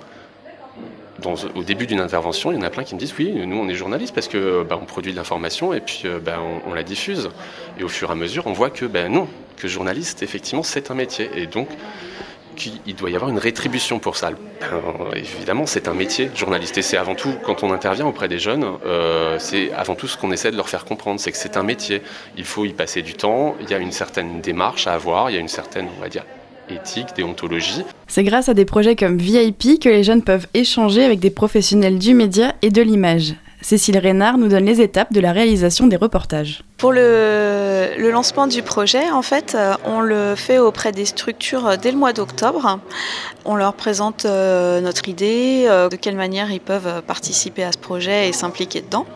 Au 1.56 1.65
début 1.65 1.88
d'une 1.88 1.98
intervention, 1.98 2.53
il 2.53 2.55
y 2.55 2.58
en 2.58 2.62
a 2.62 2.70
plein 2.70 2.84
qui 2.84 2.94
me 2.94 3.00
disent 3.00 3.12
oui, 3.19 3.32
nous 3.44 3.56
on 3.56 3.69
est 3.69 3.74
journaliste 3.74 4.15
parce 4.15 4.29
que 4.29 4.62
ben, 4.62 4.79
on 4.81 4.84
produit 4.84 5.10
de 5.10 5.17
l'information 5.17 5.74
et 5.74 5.81
puis 5.81 6.05
ben, 6.24 6.38
on, 6.65 6.72
la 6.74 6.84
diffuse. 6.84 7.31
Et 7.77 7.82
au 7.82 7.88
fur 7.88 8.10
et 8.10 8.12
à 8.12 8.15
mesure, 8.15 8.46
on 8.46 8.53
voit 8.53 8.70
que 8.70 8.84
non, 9.08 9.29
que 9.56 9.67
journaliste, 9.67 10.22
effectivement, 10.22 10.62
c'est 10.62 10.93
un 10.93 10.94
métier. 10.94 11.29
Et 11.34 11.48
donc, 11.48 11.67
qu'il 12.58 12.94
doit 12.94 13.10
y 13.10 13.15
avoir 13.15 13.31
une 13.31 13.38
rétribution 13.38 13.98
pour 13.98 14.17
ça. 14.17 14.31
Ben, 14.31 14.67
évidemment, 15.15 15.65
c'est 15.65 15.88
un 15.88 15.94
métier, 15.94 16.31
journaliste. 16.34 16.77
Et 16.77 16.82
c'est 16.82 16.96
avant 16.96 17.15
tout, 17.15 17.32
quand 17.44 17.62
on 17.62 17.72
intervient 17.72 18.06
auprès 18.06 18.29
des 18.29 18.38
jeunes, 18.38 18.67
euh, 18.84 19.36
c'est 19.38 19.72
avant 19.72 19.94
tout 19.94 20.08
ce 20.08 20.19
qu'on 20.19 20.32
essaie 20.32 20.50
de 20.50 20.56
leur 20.56 20.69
faire 20.69 20.84
comprendre, 20.84 21.20
c'est 21.20 21.32
que 21.32 21.38
c'est 21.38 21.56
un 21.56 21.62
métier. 21.62 22.03
Il 22.36 22.44
faut 22.44 22.65
y 22.65 22.72
passer 22.72 23.03
du 23.03 23.15
temps, 23.15 23.56
il 23.60 23.70
y 23.70 23.74
a 23.74 23.79
une 23.79 23.93
certaine 23.93 24.41
démarche 24.41 24.86
à 24.86 24.93
avoir, 24.93 25.31
il 25.31 25.34
y 25.34 25.36
a 25.36 25.41
une 25.41 25.48
certaine, 25.48 25.86
on 25.96 26.00
va 26.00 26.08
dire, 26.08 26.24
éthique, 26.69 27.08
déontologie. 27.17 27.84
C'est 28.06 28.24
grâce 28.24 28.48
à 28.48 28.55
des 28.55 28.65
projets 28.65 28.96
comme 28.96 29.17
VIP 29.17 29.81
que 29.81 29.88
les 29.88 30.05
jeunes 30.05 30.22
peuvent 30.22 30.46
échanger 30.55 31.05
avec 31.05 31.20
des 31.20 31.31
professionnels 31.31 31.98
du 31.98 32.15
média 32.15 32.55
et 32.62 32.70
de 32.70 32.82
l'image. 32.82 33.34
Cécile 33.60 33.98
Reynard 33.98 34.38
nous 34.38 34.48
donne 34.48 34.65
les 34.65 34.81
étapes 34.81 35.12
de 35.12 35.20
la 35.20 35.32
réalisation 35.32 35.86
des 35.88 35.96
reportages. 35.96 36.62
Pour 36.77 36.93
le, 36.93 37.88
le, 37.98 38.10
lancement 38.10 38.46
du 38.46 38.62
projet, 38.62 39.10
en 39.10 39.22
fait, 39.22 39.56
euh, 39.56 39.74
on 39.84 40.00
le 40.00 40.36
fait 40.36 40.58
auprès 40.58 40.93
des 40.93 41.05
structures 41.05 41.67
euh, 41.67 41.77
dès 41.77 41.91
le 41.91 41.98
mois 41.98 42.12
d'octobre. 42.12 42.79
On 43.44 43.56
leur 43.56 43.74
présente 43.74 44.27
euh, 44.27 44.81
notre 44.81 45.08
idée, 45.08 45.67
de 45.69 45.96
quelle 45.96 46.17
manière 46.17 46.53
ils 46.53 46.60
peuvent 46.60 47.03
participer 47.03 47.65
à 47.65 47.72
ce 47.72 47.79
projet 47.79 48.29
et 48.29 48.32
s'impliquer 48.32 48.81
dedans. 48.81 49.06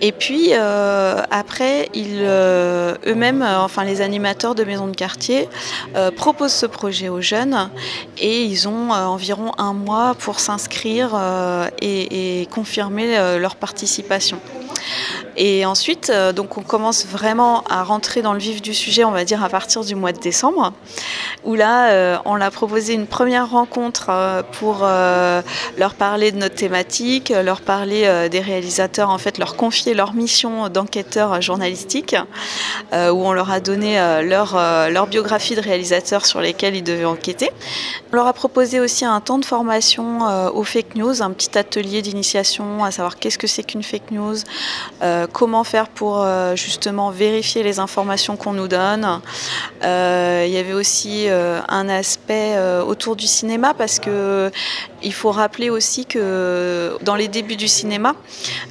Et 0.00 0.12
puis 0.12 0.50
euh, 0.52 1.22
après, 1.30 1.88
ils 1.94 2.20
euh, 2.20 2.94
eux-mêmes, 3.06 3.42
euh, 3.42 3.60
enfin 3.60 3.84
les 3.84 4.00
animateurs 4.00 4.54
de 4.54 4.64
maisons 4.64 4.88
de 4.88 4.96
quartier, 4.96 5.48
proposent 6.16 6.52
ce 6.52 6.66
projet 6.66 7.08
aux 7.08 7.20
jeunes 7.20 7.70
et 8.18 8.44
ils 8.44 8.68
ont 8.68 8.90
environ 8.90 9.52
un 9.58 9.72
mois 9.72 10.14
pour 10.18 10.40
s'inscrire 10.40 11.10
et, 11.80 12.40
et, 12.40 12.46
confirmer 12.46 13.38
leur 13.38 13.56
participation. 13.56 14.40
Et 15.42 15.64
ensuite, 15.64 16.12
donc 16.36 16.58
on 16.58 16.62
commence 16.62 17.06
vraiment 17.06 17.62
à 17.62 17.82
rentrer 17.82 18.20
dans 18.20 18.34
le 18.34 18.38
vif 18.38 18.60
du 18.60 18.74
sujet, 18.74 19.04
on 19.04 19.10
va 19.10 19.24
dire 19.24 19.42
à 19.42 19.48
partir 19.48 19.82
du 19.82 19.94
mois 19.94 20.12
de 20.12 20.20
décembre, 20.20 20.74
où 21.44 21.54
là, 21.54 22.20
on 22.26 22.38
a 22.38 22.50
proposé 22.50 22.92
une 22.92 23.06
première 23.06 23.48
rencontre 23.48 24.10
pour 24.58 24.80
leur 24.82 25.94
parler 25.94 26.30
de 26.30 26.36
notre 26.36 26.56
thématique, 26.56 27.30
leur 27.30 27.62
parler 27.62 28.28
des 28.30 28.40
réalisateurs, 28.40 29.08
en 29.08 29.16
fait, 29.16 29.38
leur 29.38 29.56
confier 29.56 29.94
leur 29.94 30.12
mission 30.12 30.68
d'enquêteur 30.68 31.40
journalistique, 31.40 32.14
où 32.92 32.96
on 32.96 33.32
leur 33.32 33.50
a 33.50 33.60
donné 33.60 33.96
leur, 34.22 34.54
leur 34.90 35.06
biographie 35.06 35.54
de 35.54 35.62
réalisateurs 35.62 36.26
sur 36.26 36.42
lesquels 36.42 36.76
ils 36.76 36.84
devaient 36.84 37.06
enquêter. 37.06 37.50
On 38.12 38.16
leur 38.16 38.26
a 38.26 38.32
proposé 38.32 38.80
aussi 38.80 39.04
un 39.04 39.20
temps 39.20 39.38
de 39.38 39.44
formation 39.44 40.26
euh, 40.26 40.50
aux 40.50 40.64
fake 40.64 40.96
news, 40.96 41.22
un 41.22 41.30
petit 41.30 41.56
atelier 41.56 42.02
d'initiation 42.02 42.82
à 42.82 42.90
savoir 42.90 43.18
qu'est-ce 43.18 43.38
que 43.38 43.46
c'est 43.46 43.62
qu'une 43.62 43.84
fake 43.84 44.10
news, 44.10 44.36
euh, 45.02 45.26
comment 45.32 45.64
faire 45.64 45.88
pour 45.88 46.22
euh, 46.22 46.56
justement 46.56 47.10
vérifier 47.10 47.62
les 47.62 47.78
informations 47.78 48.36
qu'on 48.36 48.52
nous 48.52 48.68
donne. 48.68 49.20
il 49.82 50.50
y 50.50 50.58
avait 50.58 50.72
aussi 50.72 51.28
un 51.28 51.88
aspect 51.88 52.58
autour 52.86 53.16
du 53.16 53.26
cinéma 53.26 53.74
parce 53.74 53.98
que 53.98 54.50
il 55.02 55.12
faut 55.12 55.30
rappeler 55.30 55.70
aussi 55.70 56.04
que 56.04 56.96
dans 57.02 57.14
les 57.14 57.28
débuts 57.28 57.56
du 57.56 57.68
cinéma, 57.68 58.14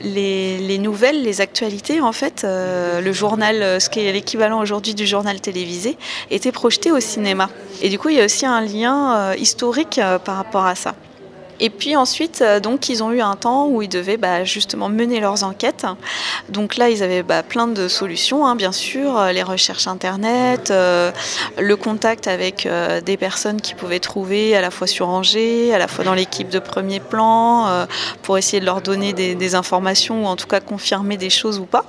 les, 0.02 0.78
nouvelles, 0.78 1.24
les 1.24 1.42
actualités, 1.42 2.02
en 2.02 2.12
fait, 2.12 2.46
le 2.46 3.12
journal, 3.14 3.82
ce 3.82 3.90
qui 3.90 4.00
est 4.02 4.12
l'équivalent 4.12 4.60
aujourd'hui 4.60 4.94
du 4.94 5.08
journal 5.08 5.42
télévisé, 5.42 5.98
étaient 6.30 6.52
projetées 6.52 6.92
au 6.92 7.00
cinéma. 7.00 7.50
Et 7.82 7.90
du 7.90 7.98
coup, 7.98 8.10
il 8.10 8.18
y 8.18 8.22
a 8.22 8.26
aussi 8.26 8.46
un 8.46 8.62
lien 8.62 9.34
historique 9.36 10.00
par 10.24 10.38
rapport 10.38 10.66
à 10.66 10.76
ça. 10.76 10.96
Et 11.60 11.70
puis 11.70 11.96
ensuite, 11.96 12.42
euh, 12.42 12.60
donc, 12.60 12.90
ils 12.90 13.04
ont 13.04 13.12
eu 13.12 13.22
un 13.22 13.36
temps 13.36 13.68
où 13.68 13.82
ils 13.82 13.90
devaient 13.90 14.18
bah, 14.18 14.44
justement 14.44 14.90
mener 14.90 15.20
leurs 15.20 15.44
enquêtes. 15.44 15.86
Donc 16.48 16.78
là, 16.78 16.90
ils 16.90 17.04
avaient 17.04 17.24
bah, 17.24 17.44
plein 17.44 17.68
de 17.68 17.88
solutions, 17.88 18.46
hein, 18.46 18.56
bien 18.56 18.72
sûr, 18.72 19.18
euh, 19.18 19.32
les 19.32 19.44
recherches 19.44 19.88
internet, 19.88 20.72
euh, 20.72 21.12
le 21.58 21.76
contact 21.76 22.28
avec 22.28 22.68
des 23.06 23.18
personnes 23.18 23.62
qu'ils 23.62 23.76
pouvaient 23.76 24.00
trouver 24.00 24.56
à 24.56 24.62
la 24.62 24.72
fois 24.72 24.88
sur 24.88 25.08
Angers, 25.10 25.74
à 25.74 25.78
la 25.78 25.88
fois 25.88 26.04
dans 26.04 26.14
l'équipe 26.14 26.50
de 26.50 26.60
premier 26.60 27.00
plan, 27.00 27.86
pour 28.24 28.38
essayer 28.38 28.60
de 28.60 28.66
leur 28.66 28.82
donner 28.82 29.14
des 29.14 29.56
informations 29.56 30.24
ou 30.24 30.28
en 30.28 30.36
tout 30.36 30.48
cas 30.48 30.60
confirmer 30.60 31.18
des 31.18 31.30
choses 31.30 31.60
ou 31.60 31.66
pas. 31.66 31.86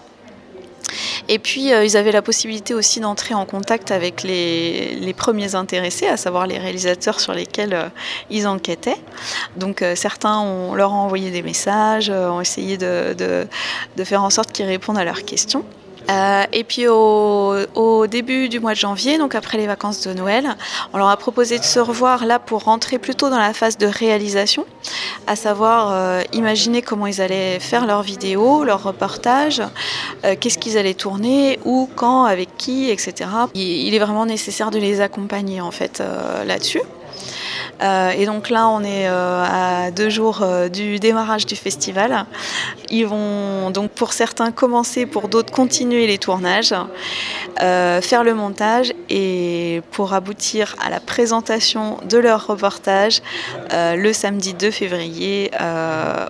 Et 1.28 1.38
puis, 1.38 1.72
euh, 1.72 1.84
ils 1.84 1.96
avaient 1.96 2.12
la 2.12 2.22
possibilité 2.22 2.74
aussi 2.74 3.00
d'entrer 3.00 3.34
en 3.34 3.46
contact 3.46 3.90
avec 3.90 4.22
les, 4.22 5.14
premiers 5.16 5.54
intéressés, 5.54 6.06
à 6.06 6.16
savoir 6.16 6.46
les 6.46 6.58
réalisateurs 6.58 7.20
sur 7.20 7.32
lesquels 7.34 7.74
euh, 7.74 7.88
ils 8.30 8.46
enquêtaient. 8.46 8.96
Donc, 9.56 9.82
euh, 9.82 9.94
certains 9.94 10.38
ont, 10.38 10.74
leur 10.74 10.92
ont 10.92 10.96
envoyé 10.96 11.30
des 11.30 11.42
messages, 11.42 12.10
ont 12.10 12.40
essayé 12.40 12.76
de, 12.78 13.14
de 13.96 14.04
faire 14.04 14.22
en 14.22 14.30
sorte 14.30 14.52
qu'ils 14.52 14.66
répondent 14.66 14.98
à 14.98 15.04
leurs 15.04 15.24
questions. 15.24 15.64
Euh, 16.10 16.44
et 16.52 16.64
puis 16.64 16.88
au, 16.88 18.06
début 18.06 18.48
du 18.48 18.60
mois 18.60 18.72
de 18.72 18.78
janvier, 18.78 19.18
donc 19.18 19.34
après 19.34 19.58
les 19.58 19.66
vacances 19.66 20.06
de 20.06 20.12
Noël, 20.12 20.56
on 20.92 20.98
leur 20.98 21.08
a 21.08 21.16
proposé 21.16 21.58
de 21.58 21.64
se 21.64 21.78
revoir 21.78 22.24
là 22.24 22.38
pour 22.38 22.64
rentrer 22.64 22.98
plutôt 22.98 23.30
dans 23.30 23.38
la 23.38 23.52
phase 23.52 23.78
de 23.78 23.86
réalisation, 23.86 24.64
à 25.26 25.36
savoir 25.36 25.90
euh, 25.92 26.22
imaginer 26.32 26.82
comment 26.82 27.06
ils 27.06 27.20
allaient 27.20 27.60
faire 27.60 27.86
leurs 27.86 28.02
vidéos, 28.02 28.64
leurs 28.64 28.82
reportages, 28.82 29.62
euh, 30.24 30.34
qu'est-ce 30.38 30.58
qu'ils 30.58 30.78
allaient 30.78 30.94
tourner, 30.94 31.60
où, 31.64 31.88
quand, 31.94 32.24
avec 32.24 32.56
qui, 32.56 32.90
etc. 32.90 33.30
il 33.54 33.94
est 33.94 33.98
vraiment 33.98 34.26
nécessaire 34.26 34.70
de 34.70 34.78
les 34.78 35.00
accompagner 35.00 35.60
en 35.60 35.70
fait 35.70 36.02
là-dessus. 36.46 36.80
Euh, 37.82 38.10
et 38.10 38.26
donc 38.26 38.50
là, 38.50 38.68
on 38.68 38.82
est 38.82 39.08
euh, 39.08 39.44
à 39.44 39.90
deux 39.90 40.10
jours 40.10 40.40
euh, 40.42 40.68
du 40.68 40.98
démarrage 40.98 41.46
du 41.46 41.56
festival. 41.56 42.26
Ils 42.90 43.06
vont 43.06 43.70
donc 43.70 43.90
pour 43.90 44.12
certains 44.12 44.52
commencer, 44.52 45.06
pour 45.06 45.28
d'autres 45.28 45.52
continuer 45.52 46.06
les 46.06 46.18
tournages, 46.18 46.74
faire 47.58 48.24
le 48.24 48.34
montage 48.34 48.92
et 49.08 49.82
pour 49.90 50.12
aboutir 50.12 50.74
à 50.84 50.90
la 50.90 51.00
présentation 51.00 51.98
de 52.08 52.18
leur 52.18 52.46
reportage 52.46 53.22
le 53.72 54.12
samedi 54.12 54.54
2 54.54 54.70
février 54.70 55.50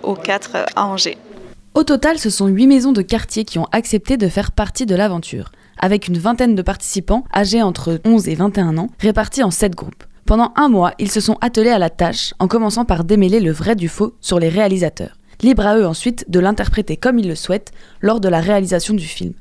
au 0.03 0.15
4 0.15 0.57
à 0.75 0.85
Angers. 0.85 1.17
Au 1.73 1.83
total, 1.83 2.19
ce 2.19 2.29
sont 2.29 2.47
huit 2.47 2.67
maisons 2.67 2.91
de 2.91 3.01
quartier 3.01 3.45
qui 3.45 3.57
ont 3.57 3.67
accepté 3.71 4.17
de 4.17 4.27
faire 4.27 4.51
partie 4.51 4.85
de 4.85 4.95
l'aventure, 4.95 5.51
avec 5.79 6.07
une 6.07 6.17
vingtaine 6.17 6.55
de 6.55 6.61
participants 6.61 7.23
âgés 7.33 7.63
entre 7.63 8.01
11 8.05 8.27
et 8.27 8.35
21 8.35 8.77
ans, 8.77 8.89
répartis 8.99 9.43
en 9.43 9.51
sept 9.51 9.73
groupes. 9.73 10.03
Pendant 10.31 10.53
un 10.55 10.69
mois, 10.69 10.93
ils 10.97 11.11
se 11.11 11.19
sont 11.19 11.37
attelés 11.41 11.71
à 11.71 11.77
la 11.77 11.89
tâche 11.89 12.33
en 12.39 12.47
commençant 12.47 12.85
par 12.85 13.03
démêler 13.03 13.41
le 13.41 13.51
vrai 13.51 13.75
du 13.75 13.89
faux 13.89 14.13
sur 14.21 14.39
les 14.39 14.47
réalisateurs. 14.47 15.17
Libre 15.41 15.67
à 15.67 15.77
eux 15.77 15.85
ensuite 15.85 16.23
de 16.29 16.39
l'interpréter 16.39 16.95
comme 16.95 17.19
ils 17.19 17.27
le 17.27 17.35
souhaitent 17.35 17.73
lors 17.99 18.21
de 18.21 18.29
la 18.29 18.39
réalisation 18.39 18.93
du 18.93 19.03
film. 19.03 19.33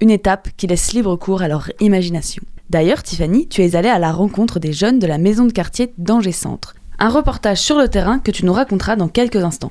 Une 0.00 0.10
étape 0.10 0.48
qui 0.56 0.66
laisse 0.66 0.94
libre 0.94 1.14
cours 1.14 1.42
à 1.42 1.48
leur 1.48 1.70
imagination. 1.78 2.42
D'ailleurs, 2.70 3.04
Tiffany, 3.04 3.46
tu 3.46 3.62
es 3.62 3.76
allée 3.76 3.88
à 3.88 4.00
la 4.00 4.10
rencontre 4.10 4.58
des 4.58 4.72
jeunes 4.72 4.98
de 4.98 5.06
la 5.06 5.18
maison 5.18 5.44
de 5.44 5.52
quartier 5.52 5.94
d'Angers 5.96 6.32
Centre. 6.32 6.74
Un 6.98 7.10
reportage 7.10 7.58
sur 7.58 7.78
le 7.78 7.86
terrain 7.86 8.18
que 8.18 8.32
tu 8.32 8.44
nous 8.44 8.52
raconteras 8.52 8.96
dans 8.96 9.06
quelques 9.06 9.44
instants. 9.44 9.70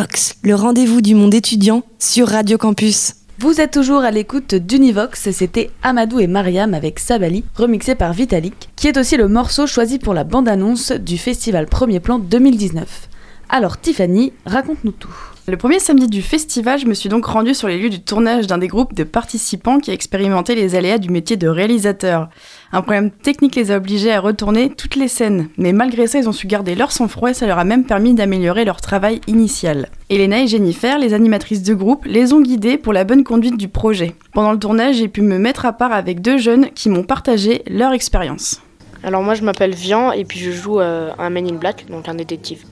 Univox, 0.00 0.36
le 0.42 0.54
rendez-vous 0.54 1.02
du 1.02 1.14
monde 1.14 1.34
étudiant 1.34 1.82
sur 1.98 2.28
Radio 2.28 2.56
Campus. 2.56 3.16
Vous 3.38 3.60
êtes 3.60 3.72
toujours 3.72 4.00
à 4.00 4.10
l'écoute 4.10 4.54
d'Univox, 4.54 5.30
c'était 5.30 5.70
Amadou 5.82 6.20
et 6.20 6.26
Mariam 6.26 6.72
avec 6.72 6.98
Sabali, 6.98 7.44
remixé 7.54 7.94
par 7.94 8.14
Vitalik, 8.14 8.70
qui 8.76 8.88
est 8.88 8.96
aussi 8.96 9.18
le 9.18 9.28
morceau 9.28 9.66
choisi 9.66 9.98
pour 9.98 10.14
la 10.14 10.24
bande-annonce 10.24 10.92
du 10.92 11.18
festival 11.18 11.66
Premier 11.66 12.00
Plan 12.00 12.18
2019. 12.18 13.08
Alors 13.50 13.78
Tiffany, 13.78 14.32
raconte-nous 14.46 14.92
tout. 14.92 15.14
Le 15.46 15.58
premier 15.58 15.80
samedi 15.80 16.06
du 16.06 16.22
festival, 16.22 16.78
je 16.78 16.86
me 16.86 16.94
suis 16.94 17.10
donc 17.10 17.26
rendue 17.26 17.54
sur 17.54 17.68
les 17.68 17.78
lieux 17.78 17.90
du 17.90 18.00
tournage 18.00 18.46
d'un 18.46 18.58
des 18.58 18.68
groupes 18.68 18.94
de 18.94 19.04
participants 19.04 19.80
qui 19.80 19.90
a 19.90 19.94
expérimenté 19.94 20.54
les 20.54 20.76
aléas 20.76 20.98
du 20.98 21.10
métier 21.10 21.36
de 21.36 21.48
réalisateur. 21.48 22.30
Un 22.72 22.82
problème 22.82 23.10
technique 23.10 23.56
les 23.56 23.72
a 23.72 23.76
obligés 23.76 24.12
à 24.12 24.20
retourner 24.20 24.70
toutes 24.70 24.94
les 24.94 25.08
scènes, 25.08 25.48
mais 25.56 25.72
malgré 25.72 26.06
ça, 26.06 26.18
ils 26.18 26.28
ont 26.28 26.32
su 26.32 26.46
garder 26.46 26.74
leur 26.74 26.92
sang-froid 26.92 27.30
et 27.30 27.34
ça 27.34 27.46
leur 27.46 27.58
a 27.58 27.64
même 27.64 27.84
permis 27.84 28.14
d'améliorer 28.14 28.64
leur 28.64 28.80
travail 28.80 29.20
initial. 29.26 29.88
Elena 30.08 30.42
et 30.42 30.46
Jennifer, 30.46 30.98
les 30.98 31.12
animatrices 31.12 31.62
de 31.62 31.74
groupe, 31.74 32.04
les 32.04 32.32
ont 32.32 32.40
guidés 32.40 32.78
pour 32.78 32.92
la 32.92 33.04
bonne 33.04 33.24
conduite 33.24 33.56
du 33.56 33.68
projet. 33.68 34.14
Pendant 34.32 34.52
le 34.52 34.58
tournage, 34.58 34.96
j'ai 34.96 35.08
pu 35.08 35.22
me 35.22 35.38
mettre 35.38 35.66
à 35.66 35.72
part 35.72 35.92
avec 35.92 36.20
deux 36.20 36.38
jeunes 36.38 36.70
qui 36.70 36.88
m'ont 36.88 37.02
partagé 37.02 37.62
leur 37.66 37.92
expérience. 37.92 38.60
Alors 39.02 39.22
moi 39.22 39.34
je 39.34 39.42
m'appelle 39.42 39.74
Vian 39.74 40.12
et 40.12 40.24
puis 40.24 40.38
je 40.38 40.50
joue 40.50 40.78
euh, 40.78 41.10
un 41.18 41.30
Man 41.30 41.50
in 41.50 41.54
Black, 41.54 41.86
donc 41.88 42.08
un 42.08 42.14
détective. 42.14 42.64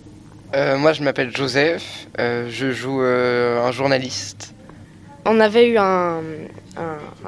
Euh, 0.54 0.78
moi, 0.78 0.92
je 0.92 1.02
m'appelle 1.02 1.34
Joseph. 1.34 2.06
Euh, 2.18 2.48
je 2.50 2.70
joue 2.70 3.02
euh, 3.02 3.66
un 3.66 3.72
journaliste. 3.72 4.54
On 5.24 5.40
avait 5.40 5.68
eu 5.68 5.78
un, 5.78 6.22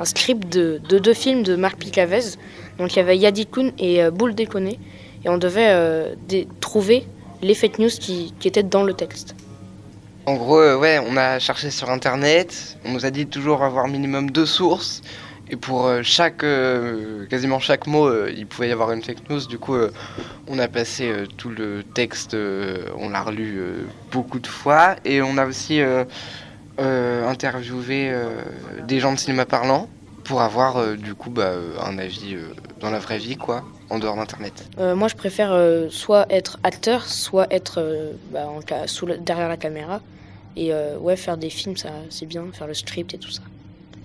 script 0.04 0.48
de, 0.48 0.80
de, 0.88 0.98
deux 0.98 1.14
films 1.14 1.42
de 1.42 1.56
Marc 1.56 1.78
Picavez. 1.78 2.36
Donc 2.78 2.94
il 2.94 2.96
y 2.96 3.00
avait 3.00 3.18
Yadikun 3.18 3.72
et 3.78 4.02
euh, 4.02 4.10
Boule 4.10 4.34
Déconné. 4.34 4.78
Et 5.24 5.28
on 5.28 5.38
devait 5.38 5.70
euh, 5.70 6.14
trouver 6.60 7.06
les 7.42 7.54
fake 7.54 7.78
news 7.78 7.88
qui, 7.88 8.32
étaient 8.44 8.62
dans 8.62 8.82
le 8.82 8.94
texte. 8.94 9.34
En 10.26 10.34
gros, 10.34 10.76
ouais, 10.76 11.00
on 11.06 11.16
a 11.16 11.38
cherché 11.38 11.70
sur 11.70 11.90
Internet. 11.90 12.78
On 12.84 12.92
nous 12.92 13.04
a 13.04 13.10
dit 13.10 13.26
toujours 13.26 13.62
avoir 13.62 13.88
minimum 13.88 14.30
deux 14.30 14.46
sources. 14.46 15.02
Et 15.50 15.56
pour 15.56 15.86
euh, 15.86 16.02
euh, 16.44 17.26
quasiment 17.26 17.58
chaque 17.58 17.88
mot, 17.88 18.06
euh, 18.06 18.32
il 18.34 18.46
pouvait 18.46 18.68
y 18.68 18.72
avoir 18.72 18.92
une 18.92 19.02
fake 19.02 19.28
news. 19.28 19.46
Du 19.46 19.58
coup, 19.58 19.74
on 20.46 20.58
a 20.60 20.68
passé 20.68 21.12
tout 21.36 21.48
le 21.48 21.82
texte, 21.82 22.36
on 22.96 23.08
l'a 23.08 23.22
relu 23.22 23.60
beaucoup 24.12 24.38
de 24.38 24.46
fois. 24.46 24.94
Et 25.04 25.20
on 25.22 25.36
a 25.38 25.46
aussi 25.46 25.80
interviewé 26.78 28.12
des 28.86 29.00
gens 29.00 29.12
de 29.12 29.18
cinéma 29.18 29.44
parlant 29.44 29.88
pour 30.24 30.40
avoir 30.42 30.96
du 30.96 31.14
coup 31.14 31.30
bah, 31.30 31.52
un 31.84 31.98
avis 31.98 32.36
dans 32.80 32.90
la 32.90 32.98
vraie 32.98 33.18
vie, 33.18 33.36
quoi, 33.36 33.64
en 33.90 33.98
dehors 33.98 34.16
d'Internet. 34.16 34.68
moi, 34.78 35.08
je 35.08 35.14
préfère 35.14 35.54
soit 35.90 36.26
être 36.30 36.58
acteur, 36.62 37.04
soit 37.04 37.52
être 37.52 38.14
bah, 38.32 38.46
en, 38.48 38.86
sous 38.86 39.06
le, 39.06 39.18
derrière 39.18 39.48
la 39.48 39.56
caméra. 39.56 40.00
Et 40.56 40.72
ouais, 41.00 41.16
faire 41.16 41.36
des 41.36 41.50
films, 41.50 41.76
ça, 41.76 41.90
c'est 42.08 42.26
bien, 42.26 42.44
faire 42.52 42.66
le 42.66 42.74
script 42.74 43.14
et 43.14 43.18
tout 43.18 43.30
ça. 43.30 43.42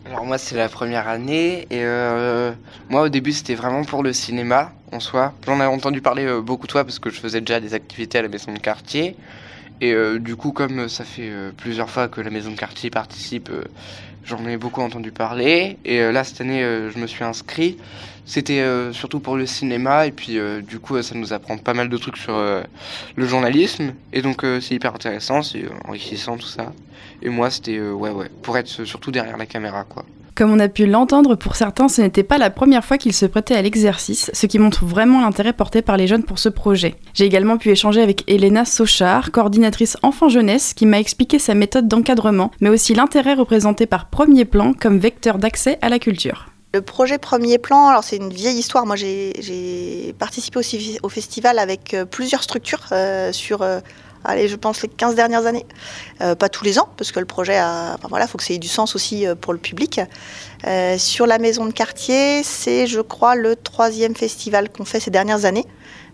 Alors 0.06 0.24
moi 0.24 0.38
c'est 0.38 0.56
la 0.56 0.70
première 0.70 1.08
année 1.08 1.62
et 1.72 1.84
euh, 1.84 2.52
moi 2.90 3.02
au 3.02 3.10
début 3.10 3.32
c'était 3.32 3.56
vraiment 3.56 3.84
pour 3.84 4.04
le 4.04 4.14
cinéma 4.14 4.72
en 4.92 5.00
soi. 5.00 5.34
J'en 5.48 5.60
ai 5.60 5.66
entendu 5.66 6.00
parler 6.00 6.26
euh, 6.26 6.42
beaucoup 6.42 6.68
de 6.68 6.72
fois 6.72 6.84
parce 6.84 7.00
que 7.00 7.10
je 7.10 7.20
faisais 7.20 7.42
déjà 7.42 7.60
des 7.60 7.74
activités 7.74 8.20
à 8.20 8.22
la 8.22 8.28
maison 8.28 8.54
de 8.54 8.60
quartier 8.60 9.16
et 9.82 9.94
euh, 9.94 10.20
du 10.20 10.36
coup 10.36 10.52
comme 10.52 10.88
ça 10.90 11.04
fait 11.04 11.30
euh, 11.30 11.52
plusieurs 11.56 11.90
fois 11.90 12.08
que 12.08 12.22
la 12.22 12.30
maison 12.30 12.52
de 12.52 12.56
quartier 12.56 12.90
participe, 12.90 13.50
euh, 13.50 13.64
j'en 14.24 14.46
ai 14.48 14.58
beaucoup 14.58 14.82
entendu 14.82 15.12
parler 15.12 15.78
et 15.86 16.00
euh, 16.00 16.12
là 16.12 16.24
cette 16.24 16.42
année 16.42 16.62
je 16.62 17.00
me 17.00 17.08
suis 17.08 17.24
inscrit. 17.24 17.78
C'était 18.28 18.66
surtout 18.92 19.20
pour 19.20 19.36
le 19.36 19.46
cinéma 19.46 20.08
et 20.08 20.12
puis 20.12 20.40
du 20.64 20.80
coup 20.80 21.00
ça 21.04 21.14
nous 21.14 21.32
apprend 21.32 21.60
pas 21.60 21.76
mal 21.76 21.90
de 21.90 21.98
trucs 21.98 22.18
sur 22.18 22.36
le 22.36 23.26
journalisme 23.28 23.94
et 24.14 24.24
donc 24.24 24.44
c'est 24.62 24.74
hyper 24.74 24.96
intéressant, 24.96 25.44
c'est 25.44 25.66
enrichissant 25.88 26.36
tout 26.36 26.48
ça. 26.48 26.74
Et 27.22 27.30
moi, 27.30 27.50
c'était 27.50 27.78
euh, 27.78 27.94
ouais, 27.94 28.12
ouais, 28.12 28.30
pour 28.42 28.58
être 28.58 28.86
surtout 28.86 29.12
derrière 29.12 29.38
la 29.38 29.46
caméra, 29.46 29.84
quoi. 29.84 30.06
Comme 30.36 30.52
on 30.52 30.60
a 30.60 30.68
pu 30.68 30.86
l'entendre, 30.86 31.36
pour 31.36 31.56
certains, 31.56 31.88
ce 31.88 32.02
n'était 32.02 32.22
pas 32.22 32.38
la 32.38 32.50
première 32.50 32.84
fois 32.84 32.98
qu'ils 32.98 33.14
se 33.14 33.26
prêtaient 33.26 33.56
à 33.56 33.62
l'exercice, 33.62 34.30
ce 34.34 34.46
qui 34.48 34.60
montre 34.60 34.84
vraiment 34.84 35.22
l'intérêt 35.22 35.54
porté 35.54 35.82
par 35.82 35.96
les 35.96 36.08
jeunes 36.08 36.26
pour 36.26 36.40
ce 36.40 36.50
projet. 36.50 36.96
J'ai 37.14 37.24
également 37.24 37.58
pu 37.58 37.70
échanger 37.70 38.02
avec 38.02 38.30
Elena 38.30 38.66
Sochard, 38.66 39.32
coordinatrice 39.32 39.96
enfant-jeunesse, 40.04 40.74
qui 40.74 40.86
m'a 40.86 41.00
expliqué 41.00 41.40
sa 41.40 41.54
méthode 41.54 41.88
d'encadrement, 41.88 42.52
mais 42.60 42.68
aussi 42.68 42.94
l'intérêt 42.94 43.34
représenté 43.34 43.86
par 43.86 44.10
Premier 44.10 44.44
Plan 44.44 44.74
comme 44.74 45.00
vecteur 45.00 45.38
d'accès 45.38 45.80
à 45.82 45.88
la 45.88 46.00
culture. 46.00 46.48
Le 46.76 46.82
projet 46.82 47.18
Premier 47.18 47.58
Plan, 47.58 47.88
alors 47.88 48.04
c'est 48.04 48.18
une 48.18 48.34
vieille 48.34 48.58
histoire. 48.58 48.86
Moi, 48.86 48.98
j'ai 48.98 50.14
participé 50.20 50.60
aussi 50.60 51.00
au 51.02 51.08
festival 51.08 51.58
avec 51.58 51.94
euh, 51.94 52.04
plusieurs 52.04 52.44
structures 52.44 52.88
euh, 52.92 53.32
sur 53.32 53.62
euh, 53.62 53.80
allez, 54.26 54.48
je 54.48 54.56
pense 54.56 54.82
les 54.82 54.90
15 54.90 55.16
dernières 55.16 55.46
années. 55.46 55.66
Euh, 56.22 56.36
pas 56.36 56.50
tous 56.50 56.64
les 56.64 56.80
ans, 56.80 56.90
parce 56.98 57.12
que 57.12 57.20
le 57.20 57.26
projet 57.26 57.58
a. 57.58 57.96
Enfin, 57.98 58.08
voilà, 58.10 58.28
faut 58.28 58.38
que 58.38 58.44
ça 58.44 58.54
ait 58.54 58.58
du 58.58 58.68
sens 58.68 58.96
aussi 58.96 59.26
pour 59.42 59.54
le 59.54 59.60
public. 59.60 60.02
Euh, 60.66 60.98
sur 60.98 61.28
la 61.28 61.38
maison 61.38 61.66
de 61.66 61.72
quartier, 61.72 62.44
c'est, 62.44 62.88
je 62.88 63.02
crois, 63.02 63.36
le 63.36 63.56
troisième 63.56 64.16
festival 64.16 64.70
qu'on 64.70 64.86
fait 64.86 65.00
ces 65.00 65.12
dernières 65.12 65.46
années. 65.46 65.66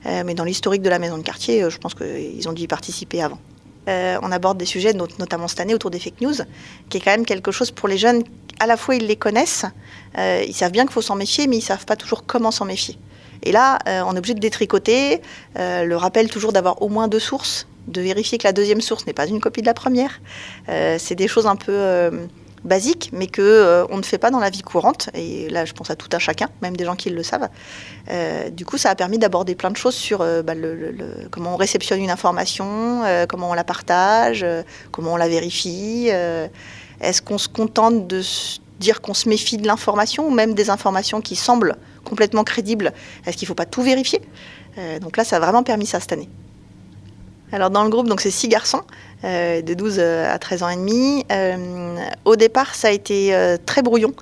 Euh, 0.05 0.23
mais 0.25 0.33
dans 0.33 0.43
l'historique 0.43 0.81
de 0.81 0.89
la 0.89 0.99
maison 0.99 1.17
de 1.17 1.23
quartier, 1.23 1.69
je 1.69 1.77
pense 1.77 1.93
qu'ils 1.93 2.47
ont 2.49 2.53
dû 2.53 2.63
y 2.63 2.67
participer 2.67 3.21
avant. 3.21 3.39
Euh, 3.87 4.17
on 4.21 4.31
aborde 4.31 4.57
des 4.57 4.65
sujets, 4.65 4.93
not 4.93 5.07
notamment 5.19 5.47
cette 5.47 5.59
année, 5.59 5.73
autour 5.73 5.89
des 5.89 5.99
fake 5.99 6.21
news, 6.21 6.35
qui 6.89 6.97
est 6.97 7.01
quand 7.01 7.11
même 7.11 7.25
quelque 7.25 7.51
chose 7.51 7.71
pour 7.71 7.87
les 7.87 7.97
jeunes. 7.97 8.23
À 8.59 8.67
la 8.67 8.77
fois, 8.77 8.95
ils 8.95 9.07
les 9.07 9.15
connaissent, 9.15 9.65
euh, 10.17 10.43
ils 10.47 10.53
savent 10.53 10.71
bien 10.71 10.83
qu'il 10.83 10.93
faut 10.93 11.01
s'en 11.01 11.15
méfier, 11.15 11.47
mais 11.47 11.57
ils 11.57 11.63
savent 11.63 11.85
pas 11.85 11.95
toujours 11.95 12.25
comment 12.25 12.51
s'en 12.51 12.65
méfier. 12.65 12.97
Et 13.43 13.51
là, 13.51 13.79
euh, 13.87 14.03
on 14.05 14.13
est 14.13 14.19
obligé 14.19 14.35
de 14.35 14.39
détricoter, 14.39 15.21
le 15.55 15.95
rappel 15.95 16.29
toujours 16.29 16.53
d'avoir 16.53 16.81
au 16.83 16.89
moins 16.89 17.07
deux 17.07 17.19
sources, 17.19 17.67
de 17.87 18.01
vérifier 18.01 18.37
que 18.37 18.47
la 18.47 18.53
deuxième 18.53 18.81
source 18.81 19.05
n'est 19.07 19.13
pas 19.13 19.27
une 19.27 19.39
copie 19.39 19.61
de 19.61 19.65
la 19.67 19.73
première. 19.73 20.21
c'est 20.67 21.15
des 21.15 21.27
choses 21.27 21.47
un 21.47 21.55
peu 21.55 22.11
basiques, 22.63 23.09
mais 23.13 23.27
que 23.27 23.41
euh, 23.41 23.85
on 23.89 23.97
ne 23.97 24.03
fait 24.03 24.17
pas 24.17 24.29
dans 24.29 24.39
la 24.39 24.49
vie 24.49 24.61
courante. 24.61 25.09
Et 25.13 25.49
là, 25.49 25.65
je 25.65 25.73
pense 25.73 25.89
à 25.89 25.95
tout 25.95 26.09
un 26.13 26.19
chacun, 26.19 26.47
même 26.61 26.77
des 26.77 26.85
gens 26.85 26.95
qui 26.95 27.09
le 27.09 27.23
savent. 27.23 27.49
Euh, 28.09 28.49
du 28.49 28.65
coup, 28.65 28.77
ça 28.77 28.89
a 28.89 28.95
permis 28.95 29.17
d'aborder 29.17 29.55
plein 29.55 29.71
de 29.71 29.77
choses 29.77 29.95
sur 29.95 30.21
euh, 30.21 30.41
bah, 30.43 30.53
le, 30.53 30.75
le, 30.75 31.27
comment 31.31 31.53
on 31.55 31.57
réceptionne 31.57 31.99
une 32.01 32.11
information, 32.11 33.03
euh, 33.03 33.25
comment 33.25 33.49
on 33.49 33.53
la 33.53 33.63
partage, 33.63 34.43
euh, 34.43 34.63
comment 34.91 35.13
on 35.13 35.17
la 35.17 35.27
vérifie. 35.27 36.09
euh, 36.11 36.47
Est-ce 37.01 37.21
qu'on 37.21 37.37
se 37.37 37.47
contente 37.47 38.07
de 38.07 38.21
dire 38.79 39.01
qu'on 39.01 39.13
se 39.13 39.29
méfie 39.29 39.57
de 39.57 39.65
l'information 39.67 40.27
ou 40.27 40.31
même 40.31 40.53
des 40.53 40.69
informations 40.69 41.21
qui 41.21 41.35
semblent 41.35 41.75
complètement 42.03 42.43
crédibles? 42.43 42.93
Est-ce 43.25 43.37
qu'il 43.37 43.45
ne 43.45 43.49
faut 43.49 43.55
pas 43.55 43.65
tout 43.65 43.81
vérifier? 43.81 44.21
Euh, 44.77 44.99
Donc 44.99 45.17
là, 45.17 45.23
ça 45.23 45.37
a 45.37 45.39
vraiment 45.39 45.63
permis 45.63 45.87
ça 45.87 45.99
cette 45.99 46.13
année. 46.13 46.29
Alors 47.51 47.69
dans 47.69 47.83
le 47.83 47.89
groupe, 47.89 48.07
donc 48.07 48.21
c'est 48.21 48.31
six 48.31 48.47
garçons 48.47 48.81
euh, 49.23 49.61
de 49.61 49.73
12 49.73 49.99
à 49.99 50.39
13 50.39 50.63
ans 50.63 50.69
et 50.69 50.77
demi. 50.77 51.25
Euh, 51.31 51.95
au 52.25 52.35
départ, 52.35 52.75
ça 52.75 52.87
a 52.87 52.91
été 52.91 53.35
euh, 53.35 53.57
très 53.65 53.81
brouillon. 53.81 54.13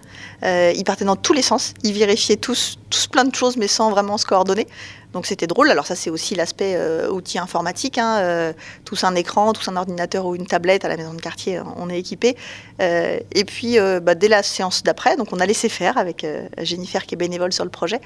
Euh, 0.44 0.74
ils 0.76 0.84
partaient 0.84 1.06
dans 1.06 1.16
tous 1.16 1.34
les 1.34 1.42
sens. 1.42 1.74
Ils 1.84 1.94
vérifiaient 1.94 2.38
tous, 2.38 2.80
tous 2.90 3.08
plein 3.08 3.26
de 3.26 3.36
choses, 3.36 3.58
mais 3.58 3.68
sans 3.68 3.92
vraiment 3.92 4.18
se 4.18 4.26
coordonner. 4.26 4.68
Donc 5.14 5.26
c'était 5.26 5.48
drôle. 5.48 5.72
Alors 5.72 5.88
ça, 5.88 5.96
c'est 5.96 6.10
aussi 6.10 6.36
l'aspect 6.36 6.76
euh, 6.76 7.10
outil 7.10 7.40
informatique. 7.40 7.98
Hein, 7.98 8.18
euh, 8.20 8.54
tous 8.86 9.04
un 9.04 9.16
écran, 9.16 9.54
tous 9.54 9.68
un 9.68 9.76
ordinateur 9.76 10.26
ou 10.26 10.36
une 10.36 10.46
tablette 10.46 10.86
à 10.86 10.88
la 10.88 10.98
maison 10.98 11.14
de 11.14 11.22
quartier, 11.22 11.60
on 11.78 11.90
est 11.90 11.98
équipé. 11.98 12.38
Euh, 12.82 13.20
et 13.34 13.44
puis 13.44 13.78
bah, 14.02 14.16
dès 14.16 14.28
la 14.28 14.44
séance 14.44 14.84
d'après, 14.84 15.18
donc 15.18 15.30
on 15.32 15.40
a 15.40 15.46
laissé 15.46 15.70
faire 15.70 15.98
avec 15.98 16.26
Jennifer 16.60 17.06
qui 17.06 17.16
est 17.16 17.18
bénévole 17.18 17.52
sur 17.54 17.64
le 17.64 17.72
projet. 17.72 18.00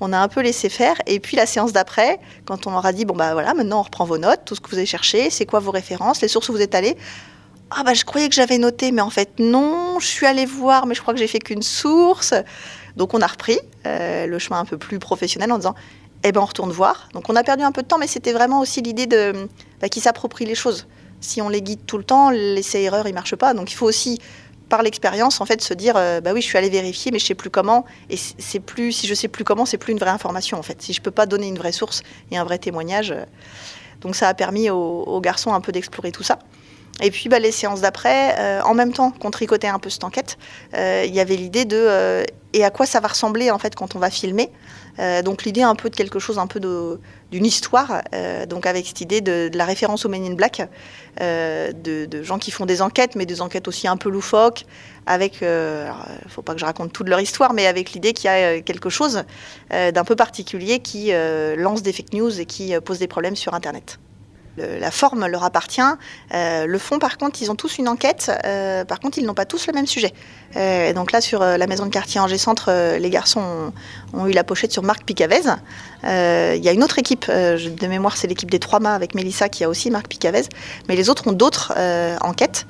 On 0.00 0.12
a 0.12 0.18
un 0.18 0.28
peu 0.28 0.42
laissé 0.42 0.68
faire. 0.68 0.96
Et 1.06 1.20
puis 1.20 1.36
la 1.36 1.46
séance 1.46 1.72
d'après, 1.72 2.18
quand 2.44 2.66
on 2.66 2.72
leur 2.72 2.84
a 2.84 2.92
dit 2.92 3.04
bon 3.04 3.14
bah 3.14 3.32
voilà, 3.32 3.54
maintenant 3.54 3.80
on 3.80 3.82
reprend 3.82 4.04
vos 4.04 4.18
notes, 4.18 4.40
tout 4.44 4.54
ce 4.54 4.60
que 4.60 4.68
vous 4.70 4.76
avez 4.76 4.86
cherché, 4.86 5.30
c'est 5.30 5.46
quoi 5.46 5.60
vos 5.60 5.70
références, 5.70 6.20
les 6.20 6.28
sources 6.28 6.48
où 6.50 6.52
vous 6.52 6.62
êtes 6.62 6.74
allés. 6.74 6.96
Ah 7.70 7.82
bah 7.84 7.94
je 7.94 8.04
croyais 8.04 8.28
que 8.28 8.34
j'avais 8.34 8.58
noté, 8.58 8.92
mais 8.92 9.00
en 9.00 9.10
fait 9.10 9.38
non, 9.38 9.98
je 9.98 10.06
suis 10.06 10.26
allée 10.26 10.44
voir, 10.44 10.84
mais 10.84 10.94
je 10.94 11.00
crois 11.00 11.14
que 11.14 11.20
j'ai 11.20 11.26
fait 11.26 11.38
qu'une 11.38 11.62
source. 11.62 12.34
Donc 12.96 13.14
on 13.14 13.20
a 13.20 13.26
repris 13.26 13.58
le 13.86 14.38
chemin 14.38 14.60
un 14.60 14.66
peu 14.66 14.76
plus 14.76 14.98
professionnel 14.98 15.50
en 15.50 15.56
disant 15.56 15.74
eh 16.24 16.32
ben 16.32 16.40
on 16.40 16.44
retourne 16.44 16.70
voir. 16.70 17.08
Donc 17.14 17.28
on 17.28 17.36
a 17.36 17.42
perdu 17.42 17.62
un 17.64 17.72
peu 17.72 17.82
de 17.82 17.88
temps, 17.88 17.98
mais 17.98 18.06
c'était 18.06 18.32
vraiment 18.32 18.60
aussi 18.60 18.80
l'idée 18.80 19.06
de 19.06 19.48
bah, 19.80 19.88
qu'ils 19.88 20.02
s'approprient 20.02 20.46
les 20.46 20.54
choses. 20.54 20.86
Si 21.20 21.40
on 21.40 21.48
les 21.48 21.62
guide 21.62 21.86
tout 21.86 21.98
le 21.98 22.04
temps, 22.04 22.30
l'essai-erreur 22.30 23.06
il 23.06 23.14
marche 23.14 23.36
pas. 23.36 23.54
Donc 23.54 23.72
il 23.72 23.74
faut 23.74 23.86
aussi 23.86 24.20
par 24.72 24.82
l'expérience 24.82 25.42
en 25.42 25.44
fait 25.44 25.60
se 25.60 25.74
dire 25.74 25.98
euh, 25.98 26.22
bah 26.22 26.32
oui 26.32 26.40
je 26.40 26.46
suis 26.46 26.56
allé 26.56 26.70
vérifier 26.70 27.12
mais 27.12 27.18
je 27.18 27.26
sais 27.26 27.34
plus 27.34 27.50
comment 27.50 27.84
et 28.08 28.16
c'est 28.16 28.58
plus 28.58 28.90
si 28.90 29.06
je 29.06 29.12
sais 29.12 29.28
plus 29.28 29.44
comment 29.44 29.66
c'est 29.66 29.76
plus 29.76 29.92
une 29.92 29.98
vraie 29.98 30.08
information 30.08 30.58
en 30.58 30.62
fait 30.62 30.80
si 30.80 30.94
je 30.94 31.02
peux 31.02 31.10
pas 31.10 31.26
donner 31.26 31.46
une 31.46 31.58
vraie 31.58 31.72
source 31.72 32.02
et 32.30 32.38
un 32.38 32.44
vrai 32.44 32.56
témoignage 32.56 33.10
euh, 33.10 33.26
donc 34.00 34.16
ça 34.16 34.28
a 34.28 34.32
permis 34.32 34.70
aux, 34.70 35.20
garçons 35.20 35.52
un 35.52 35.60
peu 35.60 35.72
d'explorer 35.72 36.10
tout 36.10 36.22
ça 36.22 36.38
et 37.02 37.10
puis 37.10 37.28
bah, 37.28 37.38
les 37.38 37.52
séances 37.52 37.82
d'après, 37.82 38.34
euh, 38.38 38.62
en 38.62 38.72
même 38.72 38.94
temps 38.94 39.10
qu'on 39.10 39.30
tricotait 39.30 39.68
un 39.68 39.78
peu 39.78 39.90
cette 39.90 40.04
enquête, 40.04 40.38
il 40.74 41.14
y 41.14 41.20
avait 41.20 41.36
l'idée 41.36 41.64
de 41.64 42.22
et 42.52 42.64
à 42.64 42.70
quoi 42.70 42.84
ça 42.84 43.00
va 43.00 43.08
ressembler 43.08 43.50
en 43.50 43.58
fait 43.58 43.74
quand 43.74 43.96
on 43.96 43.98
va 43.98 44.10
filmer. 44.10 44.50
Euh, 44.98 45.22
donc 45.22 45.44
l'idée 45.44 45.62
un 45.62 45.74
peu 45.74 45.90
de 45.90 45.96
quelque 45.96 46.18
chose 46.18 46.38
un 46.38 46.46
peu 46.46 46.60
d'une 47.30 47.46
histoire, 47.46 48.02
euh, 48.14 48.46
donc 48.46 48.66
avec 48.66 48.86
cette 48.86 49.00
idée 49.00 49.20
de, 49.20 49.50
la 49.54 49.64
référence 49.64 50.04
au 50.04 50.08
Men 50.08 50.24
in 50.24 50.34
Black, 50.34 50.62
euh, 51.20 51.72
de, 51.72 52.04
de, 52.04 52.22
gens 52.22 52.38
qui 52.38 52.50
font 52.50 52.66
des 52.66 52.82
enquêtes, 52.82 53.16
mais 53.16 53.26
des 53.26 53.40
enquêtes 53.40 53.68
aussi 53.68 53.88
un 53.88 53.96
peu 53.96 54.10
loufoques, 54.10 54.66
avec, 55.06 55.38
il 55.42 56.30
faut 56.30 56.42
pas 56.42 56.54
que 56.54 56.60
je 56.60 56.64
raconte 56.64 56.92
toute 56.92 57.08
leur 57.08 57.20
histoire, 57.20 57.54
mais 57.54 57.66
avec 57.66 57.92
l'idée 57.92 58.12
qu'il 58.12 58.26
y 58.26 58.28
a 58.28 58.60
quelque 58.60 58.88
chose 58.88 59.24
d'un 59.70 60.04
peu 60.04 60.14
particulier 60.14 60.78
qui 60.78 61.10
lance 61.56 61.82
des 61.82 61.92
fake 61.92 62.12
news 62.12 62.40
et 62.40 62.46
qui 62.46 62.78
pose 62.80 62.98
des 62.98 63.08
problèmes 63.08 63.36
sur 63.36 63.54
Internet. 63.54 63.98
La 64.58 64.90
forme 64.90 65.26
leur 65.26 65.44
appartient. 65.44 65.80
Euh, 66.34 66.66
le 66.66 66.78
fond, 66.78 66.98
par 66.98 67.16
contre, 67.16 67.40
ils 67.40 67.50
ont 67.50 67.54
tous 67.54 67.78
une 67.78 67.88
enquête. 67.88 68.30
Euh, 68.44 68.84
par 68.84 69.00
contre, 69.00 69.18
ils 69.18 69.24
n'ont 69.24 69.34
pas 69.34 69.44
tous 69.44 69.66
le 69.66 69.72
même 69.72 69.86
sujet. 69.86 70.12
Euh, 70.56 70.92
donc 70.92 71.12
là, 71.12 71.20
sur 71.20 71.40
la 71.40 71.66
maison 71.66 71.86
de 71.86 71.90
quartier 71.90 72.20
Angers 72.20 72.38
Centre, 72.38 72.96
les 72.98 73.10
garçons 73.10 73.72
ont, 74.12 74.26
eu 74.26 74.32
la 74.32 74.44
pochette 74.44 74.72
sur 74.72 74.82
Marc 74.82 75.04
Picavez. 75.04 75.42
Il 76.04 76.64
y 76.64 76.68
a 76.68 76.72
une 76.72 76.84
autre 76.84 76.98
équipe, 76.98 77.30
de 77.30 77.86
mémoire, 77.86 78.16
c'est 78.16 78.26
l'équipe 78.26 78.50
des 78.50 78.58
Trois 78.58 78.80
Mâts 78.80 78.94
avec 78.94 79.14
Mélissa 79.14 79.48
qui 79.48 79.64
a 79.64 79.68
aussi 79.68 79.90
Marc 79.90 80.08
Picavez. 80.08 80.42
Mais 80.88 80.96
les 80.96 81.08
autres 81.08 81.28
ont 81.28 81.32
d'autres 81.32 81.72
enquêtes 82.20 82.66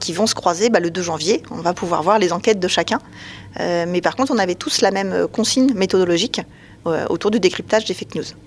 qui 0.00 0.12
vont 0.12 0.26
se 0.26 0.34
croiser 0.34 0.70
bah, 0.70 0.80
le 0.80 0.90
2 0.90 1.02
janvier. 1.02 1.42
On 1.50 1.60
va 1.60 1.74
pouvoir 1.74 2.02
voir 2.02 2.18
les 2.18 2.32
enquêtes 2.32 2.60
de 2.60 2.68
chacun. 2.68 2.98
mais 3.58 4.00
par 4.00 4.14
contre, 4.16 4.32
on 4.32 4.38
avait 4.38 4.54
tous 4.54 4.80
la 4.80 4.90
même 4.90 5.26
consigne 5.28 5.72
méthodologique 5.74 6.40
autour 6.84 7.30
du 7.30 7.40
décryptage 7.40 7.84
des 7.84 7.94
fake 7.94 8.14
news. 8.14 8.45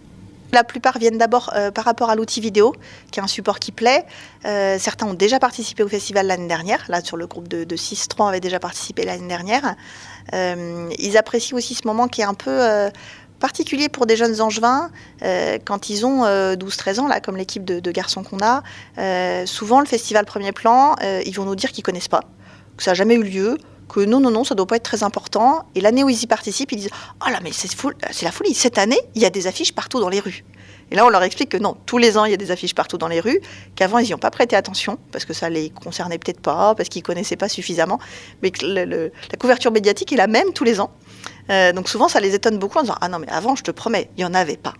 La 0.51 0.63
plupart 0.63 0.97
viennent 0.97 1.17
d'abord 1.17 1.51
euh, 1.55 1.71
par 1.71 1.85
rapport 1.85 2.09
à 2.09 2.15
l'outil 2.15 2.41
vidéo, 2.41 2.73
qui 3.11 3.19
est 3.19 3.23
un 3.23 3.27
support 3.27 3.59
qui 3.59 3.71
plaît. 3.71 4.05
Euh, 4.45 4.77
certains 4.79 5.05
ont 5.05 5.13
déjà 5.13 5.39
participé 5.39 5.83
au 5.83 5.87
festival 5.87 6.27
l'année 6.27 6.47
dernière. 6.47 6.83
Là, 6.89 7.01
sur 7.01 7.17
le 7.17 7.27
groupe 7.27 7.47
de, 7.47 7.63
de 7.63 7.75
6-3, 7.75 8.29
avait 8.29 8.39
déjà 8.39 8.59
participé 8.59 9.03
l'année 9.03 9.27
dernière. 9.27 9.75
Euh, 10.33 10.89
ils 10.97 11.17
apprécient 11.17 11.57
aussi 11.57 11.75
ce 11.75 11.87
moment 11.87 12.07
qui 12.07 12.21
est 12.21 12.25
un 12.25 12.33
peu 12.33 12.59
particulier 13.39 13.89
pour 13.89 14.05
des 14.05 14.15
jeunes 14.17 14.41
angevins 14.41 14.89
quand 15.65 15.89
ils 15.89 16.05
ont 16.05 16.25
12-13 16.25 16.99
ans, 16.99 17.07
là, 17.07 17.19
comme 17.21 17.37
l'équipe 17.37 17.63
de, 17.63 17.91
garçons 17.91 18.23
qu'on 18.23 18.39
a. 18.41 18.63
souvent, 19.45 19.79
le 19.79 19.85
festival 19.85 20.25
Premier 20.25 20.51
Plan, 20.51 20.95
ils 21.25 21.33
vont 21.33 21.45
nous 21.45 21.55
dire 21.55 21.71
qu'ils 21.71 21.83
connaissent 21.83 22.07
pas, 22.07 22.21
que 22.77 22.83
ça 22.83 22.91
n'a 22.91 22.95
jamais 22.95 23.15
eu 23.15 23.23
lieu, 23.23 23.57
que 23.89 23.99
non, 24.05 24.19
non, 24.19 24.31
non, 24.31 24.43
ça 24.43 24.55
doit 24.55 24.67
pas 24.67 24.77
être 24.77 24.83
très 24.83 25.03
important. 25.03 25.65
Et 25.75 25.81
l'année 25.81 26.03
où 26.03 26.09
ils 26.09 26.23
y 26.23 26.27
participent, 26.27 26.71
ils 26.71 26.77
disent 26.77 26.91
Oh 27.25 27.29
là, 27.29 27.39
mais 27.43 27.51
c'est, 27.51 27.69
c'est 28.11 28.25
la 28.25 28.31
folie. 28.31 28.53
Cette 28.53 28.77
année, 28.77 28.99
il 29.15 29.21
y 29.21 29.25
a 29.25 29.29
des 29.29 29.47
affiches 29.47 29.73
partout 29.73 29.99
dans 29.99 30.09
les 30.09 30.19
rues. 30.19 30.45
Et 30.91 30.95
là, 30.95 31.05
on 31.05 31.09
leur 31.09 31.23
explique 31.23 31.49
que 31.49 31.57
non, 31.57 31.75
tous 31.85 31.97
les 31.97 32.17
ans, 32.17 32.25
il 32.25 32.31
y 32.31 32.33
a 32.33 32.37
des 32.37 32.51
affiches 32.51 32.73
partout 32.73 32.97
dans 32.97 33.07
les 33.07 33.19
rues, 33.19 33.39
qu'avant, 33.75 33.99
ils 33.99 34.07
n'y 34.07 34.13
ont 34.13 34.19
pas 34.19 34.31
prêté 34.31 34.55
attention, 34.55 34.97
parce 35.11 35.25
que 35.25 35.33
ça 35.33 35.49
les 35.49 35.69
concernait 35.69 36.17
peut-être 36.17 36.39
pas, 36.39 36.73
parce 36.73 36.89
qu'ils 36.89 37.03
connaissaient 37.03 37.35
pas 37.35 37.49
suffisamment, 37.49 37.99
mais 38.41 38.51
que 38.51 38.65
la 38.65 39.37
couverture 39.39 39.71
médiatique 39.71 40.11
est 40.13 40.17
la 40.17 40.27
même 40.27 40.51
tous 40.53 40.63
les 40.63 40.79
ans. 40.79 40.91
Euh, 41.49 41.73
donc 41.73 41.89
souvent, 41.89 42.07
ça 42.07 42.19
les 42.19 42.33
étonne 42.33 42.57
beaucoup 42.57 42.79
en 42.79 42.81
disant 42.81 42.95
Ah 43.01 43.09
non, 43.09 43.19
mais 43.19 43.29
avant, 43.29 43.55
je 43.55 43.63
te 43.63 43.71
promets, 43.71 44.09
il 44.17 44.21
n'y 44.21 44.25
en 44.25 44.33
avait 44.33 44.57
pas. 44.57 44.73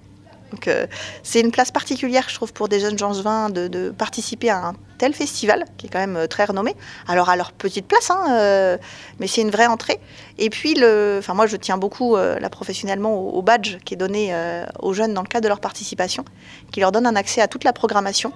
Donc 0.52 0.68
euh, 0.68 0.88
c'est 1.22 1.42
une 1.42 1.52
place 1.52 1.72
particulière, 1.72 2.26
je 2.28 2.36
trouve, 2.36 2.54
pour 2.54 2.70
des 2.70 2.80
jeunes 2.80 2.98
gens 2.98 3.50
de, 3.50 3.68
de 3.68 3.92
participer 3.92 4.50
à 4.50 4.70
un 4.70 4.74
tel 5.00 5.16
festival, 5.16 5.66
qui 5.78 5.88
est 5.88 5.90
quand 5.90 6.00
même 6.00 6.18
euh, 6.18 6.28
très 6.28 6.46
renommé. 6.46 6.76
Alors 7.08 7.30
à 7.30 7.36
leur 7.36 7.52
petite 7.52 7.88
place, 7.88 8.12
hein, 8.12 8.24
euh, 8.30 8.78
mais 9.20 9.26
c'est 9.26 9.42
une 9.42 9.50
vraie 9.50 9.66
entrée. 9.66 10.00
Et 10.38 10.52
puis, 10.52 10.76
le, 10.76 11.16
enfin 11.18 11.34
moi 11.34 11.48
je 11.48 11.58
tiens 11.58 11.78
beaucoup 11.78 12.16
là 12.16 12.50
professionnellement 12.50 13.16
au, 13.16 13.42
badge 13.42 13.78
qui 13.84 13.96
est 13.96 13.98
donné 13.98 14.34
aux 14.80 14.94
jeunes 14.94 15.14
dans 15.14 15.22
le 15.22 15.28
cadre 15.28 15.44
de 15.44 15.50
leur 15.50 15.60
participation, 15.60 16.24
qui 16.72 16.80
leur 16.80 16.92
donne 16.92 17.06
un 17.06 17.16
accès 17.16 17.42
à 17.42 17.48
toute 17.48 17.64
la 17.64 17.74
programmation. 17.74 18.32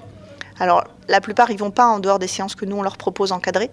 Alors 0.60 0.84
la 1.08 1.22
plupart 1.22 1.52
ils 1.52 1.58
vont 1.58 1.72
pas 1.72 1.88
en 1.88 2.00
dehors 2.00 2.20
des 2.20 2.28
séances 2.28 2.56
que 2.56 2.66
nous 2.66 2.76
on 2.76 2.82
leur 2.82 2.98
propose 2.98 3.32
encadrées, 3.32 3.72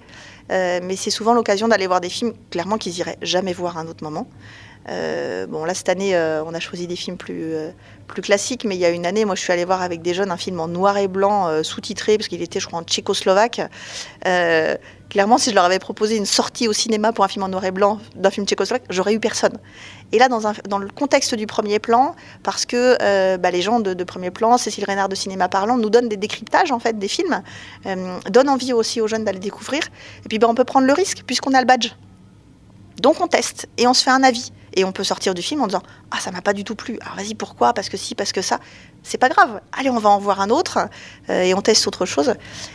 mais 0.49 0.97
c'est 0.97 1.11
souvent 1.11 1.35
l'occasion 1.35 1.69
d'aller 1.69 1.87
voir 1.87 2.01
des 2.01 2.09
films 2.09 2.33
clairement 2.51 2.79
qu'ils 2.79 2.99
iraient 2.99 3.19
jamais 3.23 3.53
voir 3.53 3.79
à 3.79 3.81
un 3.81 3.87
autre 3.87 4.05
moment. 4.05 4.27
Euh, 4.89 5.47
bon, 5.47 5.65
là, 5.65 5.75
cette 5.75 5.89
année, 5.89 6.17
euh, 6.17 6.43
on 6.45 6.55
a 6.55 6.61
choisi 6.61 6.87
des 6.87 6.97
films 6.97 7.17
plus, 7.17 7.55
euh, 7.55 7.71
plus 8.07 8.23
classiques, 8.23 8.65
mais 8.65 8.77
il 8.77 8.81
y 8.81 8.85
a 8.85 8.91
une 8.91 9.07
année, 9.07 9.25
moi, 9.25 9.35
je 9.35 9.41
suis 9.41 9.53
allée 9.53 9.65
voir 9.65 9.83
avec 9.83 10.03
des 10.03 10.15
jeunes 10.15 10.31
un 10.31 10.37
film 10.37 10.59
en 10.59 10.69
noir 10.69 10.97
et 10.97 11.09
blanc, 11.09 11.63
sous-titré, 11.63 12.17
parce 12.17 12.29
qu'il 12.29 12.43
était, 12.43 12.61
je 12.61 12.67
crois, 12.67 12.81
en 12.81 12.83
tchécoslovaque. 12.83 13.61
clairement, 15.11 15.39
si 15.39 15.51
je 15.51 15.55
leur 15.57 15.65
avais 15.65 15.81
proposé 15.81 16.17
une 16.17 16.27
sortie 16.27 16.69
au 16.69 16.73
cinéma 16.73 17.13
pour 17.13 17.25
un 17.25 17.29
film 17.29 17.43
en 17.43 17.49
noir 17.49 17.65
et 17.65 17.73
blanc 17.73 17.99
d'un 18.15 18.31
film 18.31 18.47
tchécoslovaque, 18.47 18.85
j'aurais 18.91 19.13
eu 19.13 19.21
personne. 19.21 19.59
Et 20.13 20.19
là, 20.19 20.29
dans, 20.29 20.47
un, 20.47 20.55
dans, 20.69 20.79
le 20.79 20.89
contexte 20.89 21.35
du 21.35 21.47
premier 21.47 21.79
plan, 21.79 22.17
parce 22.43 22.65
que 22.67 23.37
bah, 23.37 23.51
les 23.51 23.63
gens 23.63 23.79
de, 23.79 24.05
premier 24.05 24.31
plan, 24.31 24.59
Cécile 24.59 24.85
Reynard 24.85 25.09
de 25.09 25.15
Cinéma 25.15 25.49
Parlant, 25.49 25.77
nous 25.77 25.91
donnent 25.91 26.09
des 26.09 26.17
décryptages, 26.17 26.73
en 26.73 26.81
fait, 26.81 26.99
des 26.99 27.09
films, 27.09 27.43
donnent 28.29 28.49
envie 28.49 28.73
aussi 28.73 29.01
aux 29.01 29.07
jeunes 29.07 29.25
d'aller 29.25 29.39
découvrir. 29.39 29.83
Puis, 30.31 30.39
bah, 30.39 30.47
on 30.49 30.55
peut 30.55 30.65
prendre 30.65 30.87
le 30.87 30.93
risque, 30.93 31.25
puisqu'on 31.27 31.55
a 31.55 31.61
le 31.61 31.67
badge. 31.67 31.91
Donc, 33.03 33.21
on 33.21 33.27
teste 33.27 33.69
et 33.79 33.89
on 33.89 33.95
se 33.95 34.05
fait 34.05 34.11
un 34.11 34.23
avis. 34.23 34.53
Et 34.75 34.85
on 34.85 34.93
peut 34.93 35.03
sortir 35.03 35.35
du 35.35 35.43
film 35.43 35.61
en 35.61 35.67
disant 35.67 35.83
Ah, 36.13 36.19
ça 36.21 36.31
m'a 36.31 36.41
pas 36.41 36.53
du 36.53 36.63
tout 36.63 36.77
plu. 36.77 36.97
Alors 37.03 37.17
vas-y, 37.17 37.35
pourquoi? 37.35 37.73
Parce 37.73 37.89
que 37.89 37.97
si, 37.97 38.15
parce 38.15 38.31
que 38.31 38.41
ça. 38.41 38.61
C'est 39.03 39.19
pas 39.19 39.29
grave. 39.29 39.61
Allez, 39.73 39.91
on 39.91 39.99
va 39.99 40.11
en 40.11 40.21
voir 40.21 40.41
un 40.41 40.49
autre 40.49 40.79
euh, 41.31 41.43
et 41.43 41.53
on 41.53 41.61
teste 41.61 41.85
autre 41.89 42.07
chose. 42.07 42.35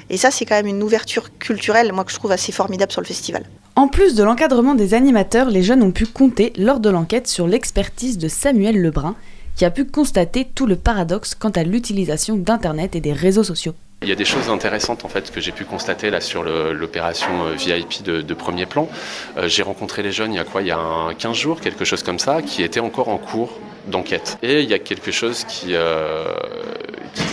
Et 0.09 0.17
ça, 0.17 0.31
c'est 0.31 0.43
quand 0.43 0.55
même 0.55 0.67
une 0.67 0.83
ouverture 0.83 1.37
culturelle, 1.37 1.93
moi, 1.93 2.03
que 2.03 2.11
je 2.11 2.17
trouve 2.17 2.33
assez 2.33 2.51
formidable 2.51 2.91
sur 2.91 2.99
le 2.99 3.07
festival. 3.07 3.45
En 3.77 3.87
plus 3.87 4.15
de 4.15 4.23
l'encadrement 4.23 4.75
des 4.75 4.93
animateurs, 4.93 5.49
les 5.49 5.63
jeunes 5.63 5.83
ont 5.83 5.91
pu 5.91 6.05
compter 6.05 6.51
lors 6.57 6.81
de 6.81 6.89
l'enquête 6.89 7.27
sur 7.27 7.47
l'expertise 7.47 8.17
de 8.17 8.27
Samuel 8.27 8.81
Lebrun, 8.81 9.15
qui 9.55 9.63
a 9.63 9.71
pu 9.71 9.85
constater 9.85 10.49
tout 10.53 10.65
le 10.65 10.75
paradoxe 10.75 11.33
quant 11.33 11.51
à 11.51 11.63
l'utilisation 11.63 12.35
d'Internet 12.35 12.97
et 12.97 13.01
des 13.01 13.13
réseaux 13.13 13.45
sociaux. 13.45 13.75
Il 14.05 14.09
y 14.09 14.11
a 14.11 14.15
des 14.15 14.23
choses 14.23 14.49
intéressantes 14.49 15.03
en 15.03 15.07
fait 15.07 15.31
que 15.31 15.41
j'ai 15.41 15.51
pu 15.51 15.65
constater 15.65 16.11
là 16.11 16.21
sur 16.21 16.43
l'opération 16.43 17.47
euh, 17.47 17.55
VIP 17.55 18.03
de, 18.03 18.33
premier 18.35 18.67
plan. 18.67 18.87
Euh, 19.35 19.47
j'ai 19.47 19.63
rencontré 19.63 20.03
les 20.03 20.11
jeunes 20.11 20.31
il 20.31 20.35
y 20.35 20.39
a 20.39 20.43
quoi? 20.43 20.61
Il 20.61 20.67
y 20.67 20.71
a 20.71 21.11
15 21.17 21.35
jours, 21.35 21.59
quelque 21.59 21.85
chose 21.85 22.03
comme 22.03 22.19
ça, 22.19 22.43
qui 22.43 22.61
étaient 22.61 22.79
encore 22.79 23.09
en 23.09 23.17
cours 23.17 23.59
d'enquête. 23.87 24.37
Et 24.43 24.61
il 24.61 24.69
y 24.69 24.75
a 24.75 24.79
quelque 24.79 25.09
chose 25.09 25.43
qui, 25.45 25.69
euh, 25.71 26.23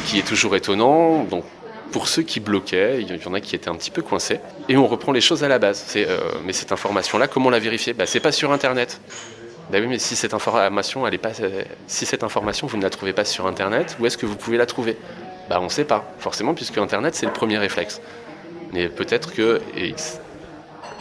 qui, 0.06 0.18
est 0.18 0.26
toujours 0.26 0.56
étonnant. 0.56 1.24
Donc 1.24 1.44
pour 1.90 2.08
ceux 2.08 2.22
qui 2.22 2.40
bloquaient, 2.40 3.02
il 3.02 3.22
y 3.22 3.28
en 3.28 3.34
a 3.34 3.40
qui 3.40 3.54
étaient 3.54 3.68
un 3.68 3.76
petit 3.76 3.90
peu 3.90 4.00
coincés. 4.00 4.40
Et 4.70 4.78
on 4.78 4.86
reprend 4.86 5.12
les 5.12 5.20
choses 5.20 5.44
à 5.44 5.48
la 5.48 5.58
base. 5.58 5.94
mais 6.46 6.54
cette 6.54 6.72
information-là, 6.72 7.28
comment 7.28 7.50
la 7.50 7.58
vérifier 7.58 7.92
bah, 7.92 8.06
C'est 8.06 8.20
pas 8.20 8.32
sur 8.32 8.50
Internet. 8.50 8.98
Bah 9.70 9.78
mais 9.80 9.98
si 9.98 10.16
cette 10.16 10.34
information, 10.34 11.06
elle 11.06 11.14
est 11.14 11.18
pas, 11.18 11.32
si 11.86 12.06
cette 12.06 12.24
information 12.24 12.66
vous 12.66 12.78
ne 12.78 12.82
la 12.82 12.90
trouvez 12.90 13.12
pas 13.12 13.24
sur 13.26 13.46
Internet, 13.46 13.96
où 14.00 14.06
est-ce 14.06 14.16
que 14.16 14.26
vous 14.26 14.36
pouvez 14.36 14.56
la 14.56 14.66
trouver? 14.66 14.96
Bah, 15.48 15.58
On 15.60 15.64
ne 15.64 15.68
sait 15.68 15.84
pas, 15.84 16.12
forcément, 16.18 16.54
puisque 16.54 16.78
Internet, 16.78 17.14
c'est 17.14 17.26
le 17.26 17.32
premier 17.32 17.58
réflexe. 17.58 18.00
Mais 18.72 18.88
peut-être 18.88 19.32
que. 19.32 19.60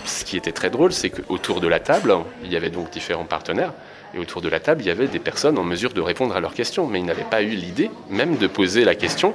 Ce 0.04 0.26
qui 0.26 0.36
était 0.36 0.52
très 0.52 0.72
drôle, 0.72 0.94
c'est 0.94 1.12
qu'autour 1.12 1.62
de 1.62 1.68
la 1.68 1.80
table, 1.80 2.16
il 2.44 2.52
y 2.52 2.56
avait 2.56 2.72
donc 2.72 2.90
différents 2.90 3.26
partenaires. 3.26 3.72
Et 4.16 4.20
autour 4.20 4.42
de 4.42 4.50
la 4.50 4.60
table, 4.60 4.82
il 4.82 4.88
y 4.88 4.90
avait 4.90 5.08
des 5.08 5.20
personnes 5.20 5.60
en 5.60 5.64
mesure 5.64 5.94
de 5.94 6.02
répondre 6.02 6.36
à 6.36 6.40
leurs 6.40 6.56
questions. 6.56 6.88
Mais 6.88 7.00
ils 7.00 7.06
n'avaient 7.06 7.24
pas 7.24 7.44
eu 7.44 7.50
l'idée 7.50 7.92
même 8.10 8.38
de 8.38 8.48
poser 8.48 8.84
la 8.84 8.96
question. 8.96 9.34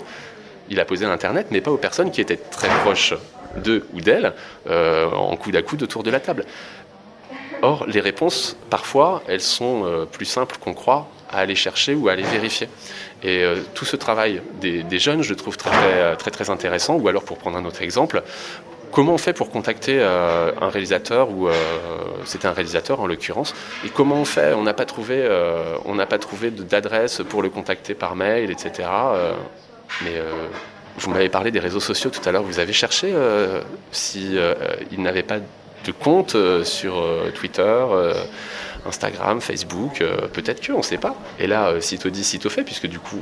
Il 0.68 0.80
a 0.80 0.84
posé 0.84 1.04
à 1.06 1.08
l'Internet, 1.08 1.48
mais 1.52 1.60
pas 1.60 1.70
aux 1.70 1.76
personnes 1.76 2.10
qui 2.10 2.20
étaient 2.20 2.36
très 2.36 2.68
proches 2.80 3.14
d'eux 3.62 3.86
ou 3.94 4.00
d'elles, 4.00 4.34
euh, 4.68 5.08
en 5.10 5.36
coude 5.36 5.56
à 5.56 5.62
coude 5.62 5.82
autour 5.82 6.02
de 6.02 6.10
la 6.10 6.20
table. 6.20 6.44
Or, 7.62 7.86
les 7.86 8.00
réponses, 8.00 8.56
parfois, 8.68 9.22
elles 9.28 9.40
sont 9.40 9.84
euh, 9.84 10.04
plus 10.04 10.26
simples 10.26 10.56
qu'on 10.60 10.74
croit 10.74 11.08
à 11.30 11.38
aller 11.38 11.54
chercher 11.54 11.94
ou 11.94 12.08
à 12.08 12.12
aller 12.12 12.22
vérifier. 12.22 12.68
Et 13.22 13.42
euh, 13.42 13.56
tout 13.74 13.84
ce 13.84 13.96
travail 13.96 14.42
des, 14.60 14.98
jeunes, 14.98 15.22
je 15.22 15.30
le 15.30 15.36
trouve 15.36 15.56
très, 15.56 16.16
très, 16.16 16.30
très, 16.30 16.50
intéressant. 16.50 16.96
Ou 16.96 17.08
alors, 17.08 17.24
pour 17.24 17.38
prendre 17.38 17.56
un 17.56 17.64
autre 17.64 17.82
exemple, 17.82 18.22
comment 18.92 19.14
on 19.14 19.18
fait 19.18 19.32
pour 19.32 19.50
contacter 19.50 19.98
euh, 19.98 20.52
un 20.60 20.68
réalisateur 20.68 21.30
ou 21.30 21.48
euh, 21.48 21.52
c'était 22.24 22.46
un 22.46 22.52
réalisateur 22.52 23.00
en 23.00 23.06
l'occurrence 23.06 23.54
et 23.84 23.88
comment 23.88 24.16
on 24.16 24.24
fait? 24.24 24.54
On 24.54 24.62
n'a 24.62 24.74
pas 24.74 24.84
trouvé 24.84 25.28
trouvé 26.20 26.50
d'adresse 26.50 27.20
pour 27.28 27.42
le 27.42 27.50
contacter 27.50 27.94
par 27.94 28.16
mail 28.16 28.50
etc 28.50 28.88
mais 30.02 30.14
vous 30.98 31.10
m'avez 31.10 31.28
parlé 31.28 31.50
des 31.50 31.58
réseaux 31.58 31.80
sociaux 31.80 32.10
tout 32.10 32.26
à 32.26 32.32
l'heure 32.32 32.42
vous 32.42 32.58
avez 32.58 32.72
cherché 32.72 33.12
si 33.92 34.36
il 34.90 35.02
n'avait 35.02 35.22
pas 35.22 35.38
de 35.38 35.92
compte 35.92 36.36
sur 36.64 37.04
Twitter 37.34 37.84
Instagram, 38.86 39.40
Facebook, 39.40 40.00
euh, 40.00 40.28
peut-être 40.28 40.60
que, 40.60 40.72
on 40.72 40.78
ne 40.78 40.82
sait 40.82 40.98
pas. 40.98 41.16
Et 41.38 41.46
là, 41.46 41.68
euh, 41.68 41.80
sitôt 41.80 42.10
dit, 42.10 42.24
sitôt 42.24 42.50
fait, 42.50 42.62
puisque 42.62 42.86
du 42.86 42.98
coup, 42.98 43.20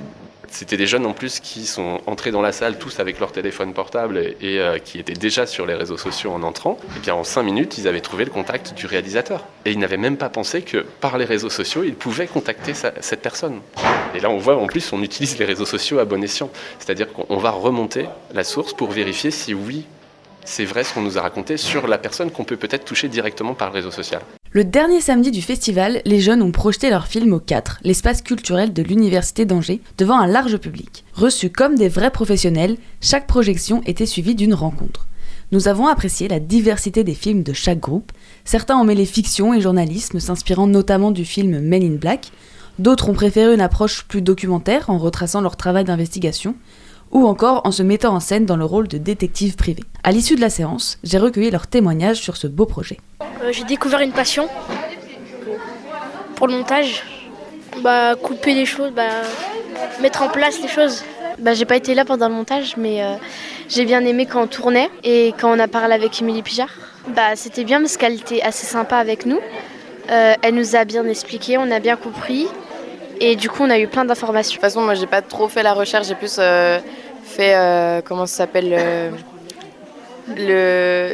c'était 0.54 0.76
des 0.76 0.86
jeunes 0.86 1.04
en 1.04 1.12
plus 1.12 1.40
qui 1.40 1.66
sont 1.66 2.00
entrés 2.06 2.30
dans 2.30 2.40
la 2.40 2.52
salle 2.52 2.78
tous 2.78 3.00
avec 3.00 3.18
leur 3.18 3.32
téléphone 3.32 3.74
portable 3.74 4.18
et, 4.40 4.60
euh, 4.60 4.78
qui 4.78 5.00
étaient 5.00 5.14
déjà 5.14 5.46
sur 5.46 5.66
les 5.66 5.74
réseaux 5.74 5.96
sociaux 5.96 6.30
en 6.30 6.42
entrant. 6.44 6.78
Et 6.96 7.00
bien 7.00 7.14
en 7.14 7.24
cinq 7.24 7.42
minutes, 7.42 7.76
ils 7.78 7.88
avaient 7.88 8.00
trouvé 8.00 8.24
le 8.24 8.30
contact 8.30 8.74
du 8.74 8.86
réalisateur. 8.86 9.44
Et 9.64 9.72
ils 9.72 9.78
n'avaient 9.78 9.96
même 9.96 10.16
pas 10.16 10.28
pensé 10.28 10.62
que 10.62 10.78
par 10.78 11.18
les 11.18 11.24
réseaux 11.24 11.50
sociaux, 11.50 11.82
ils 11.84 11.94
pouvaient 11.96 12.28
contacter 12.28 12.72
cette 12.74 13.20
personne. 13.20 13.60
Et 14.14 14.20
là, 14.20 14.30
on 14.30 14.38
voit 14.38 14.56
en 14.56 14.66
plus, 14.66 14.92
on 14.92 15.02
utilise 15.02 15.38
les 15.38 15.44
réseaux 15.44 15.66
sociaux 15.66 15.98
à 15.98 16.04
bon 16.04 16.22
escient. 16.22 16.50
C'est-à-dire 16.78 17.12
qu'on 17.12 17.38
va 17.38 17.50
remonter 17.50 18.06
la 18.32 18.44
source 18.44 18.74
pour 18.74 18.92
vérifier 18.92 19.32
si 19.32 19.54
oui, 19.54 19.86
c'est 20.44 20.64
vrai 20.64 20.84
ce 20.84 20.94
qu'on 20.94 21.02
nous 21.02 21.18
a 21.18 21.22
raconté 21.22 21.56
sur 21.56 21.86
la 21.86 21.98
personne 21.98 22.30
qu'on 22.30 22.44
peut 22.44 22.56
peut-être 22.56 22.84
toucher 22.84 23.08
directement 23.08 23.54
par 23.54 23.68
le 23.68 23.74
réseau 23.74 23.90
social. 23.90 24.22
Le 24.52 24.64
dernier 24.64 25.00
samedi 25.00 25.30
du 25.30 25.42
festival, 25.42 26.00
les 26.04 26.20
jeunes 26.20 26.42
ont 26.42 26.52
projeté 26.52 26.88
leur 26.90 27.06
film 27.06 27.32
au 27.32 27.40
4, 27.40 27.80
l'espace 27.82 28.22
culturel 28.22 28.72
de 28.72 28.82
l'Université 28.82 29.46
d'Angers, 29.46 29.80
devant 29.98 30.18
un 30.18 30.28
large 30.28 30.58
public. 30.58 31.04
Reçus 31.14 31.50
comme 31.50 31.74
des 31.74 31.88
vrais 31.88 32.12
professionnels, 32.12 32.76
chaque 33.00 33.26
projection 33.26 33.82
était 33.86 34.06
suivie 34.06 34.36
d'une 34.36 34.54
rencontre. 34.54 35.08
Nous 35.50 35.66
avons 35.66 35.88
apprécié 35.88 36.28
la 36.28 36.40
diversité 36.40 37.04
des 37.04 37.14
films 37.14 37.42
de 37.42 37.52
chaque 37.52 37.80
groupe. 37.80 38.12
Certains 38.44 38.76
ont 38.76 38.84
mêlé 38.84 39.06
fiction 39.06 39.54
et 39.54 39.60
journalisme, 39.60 40.20
s'inspirant 40.20 40.66
notamment 40.66 41.10
du 41.10 41.24
film 41.24 41.60
Men 41.60 41.82
in 41.82 41.96
Black. 41.96 42.30
D'autres 42.78 43.08
ont 43.08 43.14
préféré 43.14 43.54
une 43.54 43.60
approche 43.60 44.04
plus 44.04 44.22
documentaire 44.22 44.90
en 44.90 44.98
retraçant 44.98 45.40
leur 45.40 45.56
travail 45.56 45.84
d'investigation 45.84 46.54
ou 47.14 47.26
encore 47.26 47.62
en 47.64 47.70
se 47.70 47.82
mettant 47.82 48.14
en 48.14 48.20
scène 48.20 48.44
dans 48.44 48.56
le 48.56 48.64
rôle 48.64 48.88
de 48.88 48.98
détective 48.98 49.54
privé. 49.54 49.84
À 50.02 50.12
l'issue 50.12 50.34
de 50.34 50.40
la 50.40 50.50
séance, 50.50 50.98
j'ai 51.04 51.16
recueilli 51.18 51.50
leurs 51.50 51.68
témoignages 51.68 52.18
sur 52.18 52.36
ce 52.36 52.46
beau 52.46 52.66
projet. 52.66 52.98
Euh, 53.42 53.52
j'ai 53.52 53.64
découvert 53.64 54.00
une 54.00 54.12
passion 54.12 54.48
pour 56.34 56.48
le 56.48 56.54
montage. 56.58 57.04
Bah, 57.82 58.14
couper 58.16 58.54
les 58.54 58.66
choses, 58.66 58.92
bah, 58.92 59.22
mettre 60.02 60.22
en 60.22 60.28
place 60.28 60.60
les 60.60 60.68
choses. 60.68 61.02
Bah, 61.38 61.54
j'ai 61.54 61.64
pas 61.64 61.76
été 61.76 61.94
là 61.94 62.04
pendant 62.04 62.28
le 62.28 62.34
montage, 62.34 62.76
mais 62.76 63.02
euh, 63.02 63.14
j'ai 63.68 63.84
bien 63.84 64.04
aimé 64.04 64.26
quand 64.26 64.42
on 64.42 64.46
tournait 64.46 64.90
et 65.02 65.34
quand 65.40 65.56
on 65.56 65.58
a 65.58 65.68
parlé 65.68 65.94
avec 65.94 66.20
Émilie 66.20 66.42
Pijard. 66.42 66.70
Bah, 67.08 67.36
c'était 67.36 67.64
bien 67.64 67.80
parce 67.80 67.96
qu'elle 67.96 68.14
était 68.14 68.42
assez 68.42 68.66
sympa 68.66 68.96
avec 68.96 69.26
nous. 69.26 69.40
Euh, 70.10 70.34
elle 70.42 70.54
nous 70.54 70.76
a 70.76 70.84
bien 70.84 71.06
expliqué, 71.06 71.58
on 71.58 71.70
a 71.70 71.80
bien 71.80 71.96
compris. 71.96 72.46
Et 73.20 73.36
du 73.36 73.48
coup, 73.48 73.62
on 73.62 73.70
a 73.70 73.78
eu 73.78 73.86
plein 73.86 74.04
d'informations. 74.04 74.50
De 74.50 74.54
toute 74.54 74.60
façon, 74.60 74.82
moi, 74.82 74.94
j'ai 74.94 75.06
pas 75.06 75.22
trop 75.22 75.48
fait 75.48 75.62
la 75.62 75.72
recherche, 75.72 76.08
j'ai 76.08 76.14
plus 76.14 76.36
euh, 76.38 76.78
fait, 77.24 77.54
euh, 77.56 78.00
comment 78.02 78.26
ça 78.26 78.36
s'appelle, 78.36 78.72
euh, 78.72 79.10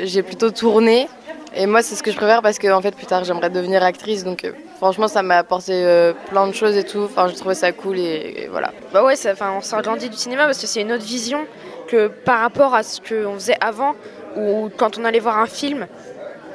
j'ai 0.05 0.23
plutôt 0.23 0.51
tourné. 0.51 1.09
Et 1.55 1.66
moi, 1.66 1.83
c'est 1.83 1.96
ce 1.96 2.03
que 2.03 2.11
je 2.12 2.16
préfère 2.16 2.42
parce 2.42 2.59
que, 2.59 2.70
en 2.70 2.81
fait, 2.81 2.94
plus 2.94 3.07
tard, 3.07 3.25
j'aimerais 3.25 3.51
devenir 3.51 3.83
actrice. 3.83 4.23
Donc, 4.23 4.44
euh, 4.44 4.53
franchement, 4.77 5.09
ça 5.09 5.23
m'a 5.23 5.38
apporté 5.38 6.12
plein 6.29 6.46
de 6.46 6.53
choses 6.53 6.77
et 6.77 6.85
tout. 6.85 7.01
Enfin, 7.05 7.27
j'ai 7.29 7.35
trouvé 7.35 7.55
ça 7.55 7.73
cool 7.73 7.99
et, 7.99 8.49
voilà. 8.51 8.73
Bah 8.92 9.05
ouais, 9.05 9.16
ça- 9.16 9.35
on 9.57 9.61
s'agrandit 9.61 10.09
du 10.09 10.16
cinéma 10.16 10.44
parce 10.46 10.61
que 10.61 10.66
c'est 10.66 10.83
une 10.83 10.92
autre 10.92 11.05
vision 11.05 11.44
que 11.88 12.07
par 12.09 12.40
rapport 12.40 12.75
à 12.75 12.83
ce 12.83 13.01
qu'on 13.01 13.35
faisait 13.35 13.57
avant, 13.61 13.94
où 14.37 14.70
quand 14.77 14.96
on 14.99 15.05
allait 15.05 15.18
voir 15.18 15.38
un 15.38 15.46
film, 15.46 15.87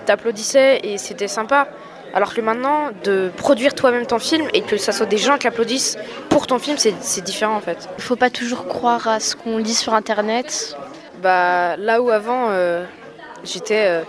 t'applaudissais 0.06 0.80
et 0.84 0.98
c'était 0.98 1.28
sympa. 1.28 1.68
Alors 2.16 2.34
que 2.34 2.40
maintenant, 2.40 2.92
de 3.04 3.30
produire 3.36 3.76
toi-même 3.76 4.06
ton 4.06 4.20
film 4.20 4.48
et 4.54 4.62
que 4.62 4.78
ça 4.78 4.94
soit 4.94 5.06
des 5.06 5.18
gens 5.18 5.38
qui 5.38 5.48
applaudissent 5.48 5.98
pour 6.30 6.48
ton 6.48 6.60
film, 6.60 6.78
c'est 6.78 7.22
différent 7.22 7.58
en 7.58 7.60
fait. 7.60 7.90
Il 7.98 8.04
faut 8.04 8.16
pas 8.16 8.30
toujours 8.30 8.68
croire 8.68 9.06
à 9.10 9.20
ce 9.20 9.36
qu'on 9.36 9.58
lit 9.58 9.74
sur 9.74 9.94
internet. 9.94 10.78
Bah 11.22 11.76
là 11.76 12.02
où 12.02 12.10
avant, 12.10 12.52
euh, 12.52 12.86
j'étais, 13.44 13.88
euh, 13.88 14.04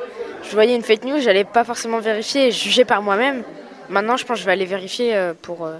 je 0.44 0.52
voyais 0.52 0.76
une 0.76 0.84
fake 0.84 1.04
news, 1.04 1.18
j'allais 1.18 1.42
pas 1.42 1.64
forcément 1.64 1.98
vérifier 1.98 2.46
et 2.46 2.52
juger 2.52 2.84
par 2.84 3.02
moi-même. 3.02 3.42
Maintenant, 3.88 4.16
je 4.16 4.24
pense 4.24 4.36
que 4.36 4.40
je 4.40 4.46
vais 4.46 4.52
aller 4.52 4.66
vérifier 4.66 5.16
euh, 5.16 5.34
pour 5.34 5.66
euh, 5.66 5.74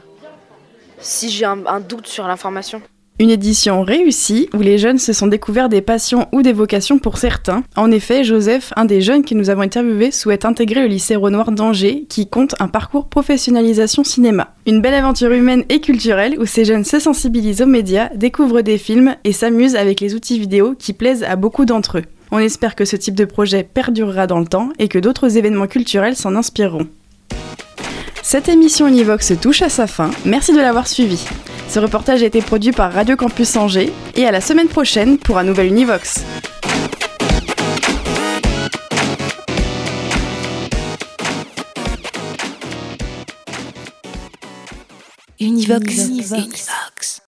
si 0.98 1.30
j'ai 1.30 1.44
un, 1.44 1.64
un 1.66 1.78
doute 1.78 2.08
sur 2.08 2.26
l'information. 2.26 2.82
Une 3.18 3.30
édition 3.30 3.82
réussie 3.82 4.50
où 4.52 4.60
les 4.60 4.76
jeunes 4.76 4.98
se 4.98 5.14
sont 5.14 5.26
découverts 5.26 5.70
des 5.70 5.80
passions 5.80 6.28
ou 6.32 6.42
des 6.42 6.52
vocations 6.52 6.98
pour 6.98 7.16
certains. 7.16 7.62
En 7.74 7.90
effet, 7.90 8.24
Joseph, 8.24 8.74
un 8.76 8.84
des 8.84 9.00
jeunes 9.00 9.24
que 9.24 9.34
nous 9.34 9.48
avons 9.48 9.62
interviewés, 9.62 10.10
souhaite 10.10 10.44
intégrer 10.44 10.82
le 10.82 10.88
lycée 10.88 11.16
Renoir 11.16 11.50
d'Angers 11.50 12.04
qui 12.10 12.28
compte 12.28 12.54
un 12.60 12.68
parcours 12.68 13.08
professionnalisation 13.08 14.04
cinéma. 14.04 14.52
Une 14.66 14.82
belle 14.82 14.92
aventure 14.92 15.32
humaine 15.32 15.64
et 15.70 15.80
culturelle 15.80 16.36
où 16.38 16.44
ces 16.44 16.66
jeunes 16.66 16.84
se 16.84 16.98
sensibilisent 16.98 17.62
aux 17.62 17.66
médias, 17.66 18.10
découvrent 18.14 18.60
des 18.60 18.76
films 18.76 19.16
et 19.24 19.32
s'amusent 19.32 19.76
avec 19.76 20.02
les 20.02 20.14
outils 20.14 20.38
vidéo 20.38 20.74
qui 20.78 20.92
plaisent 20.92 21.24
à 21.24 21.36
beaucoup 21.36 21.64
d'entre 21.64 21.98
eux. 21.98 22.04
On 22.32 22.38
espère 22.38 22.74
que 22.74 22.84
ce 22.84 22.96
type 22.96 23.14
de 23.14 23.24
projet 23.24 23.62
perdurera 23.62 24.26
dans 24.26 24.40
le 24.40 24.46
temps 24.46 24.68
et 24.78 24.88
que 24.88 24.98
d'autres 24.98 25.38
événements 25.38 25.68
culturels 25.68 26.16
s'en 26.16 26.36
inspireront. 26.36 26.86
Cette 28.28 28.48
émission 28.48 28.88
Univox 28.88 29.34
touche 29.40 29.62
à 29.62 29.68
sa 29.68 29.86
fin. 29.86 30.10
Merci 30.24 30.52
de 30.52 30.58
l'avoir 30.58 30.88
suivi. 30.88 31.24
Ce 31.68 31.78
reportage 31.78 32.24
a 32.24 32.26
été 32.26 32.42
produit 32.42 32.72
par 32.72 32.92
Radio 32.92 33.14
Campus 33.14 33.54
Angers 33.54 33.92
et 34.16 34.26
à 34.26 34.32
la 34.32 34.40
semaine 34.40 34.66
prochaine 34.66 35.16
pour 35.16 35.38
un 35.38 35.44
nouvel 35.44 35.68
Univox. 35.68 36.24
Univox. 45.38 46.08
Univox. 46.08 47.22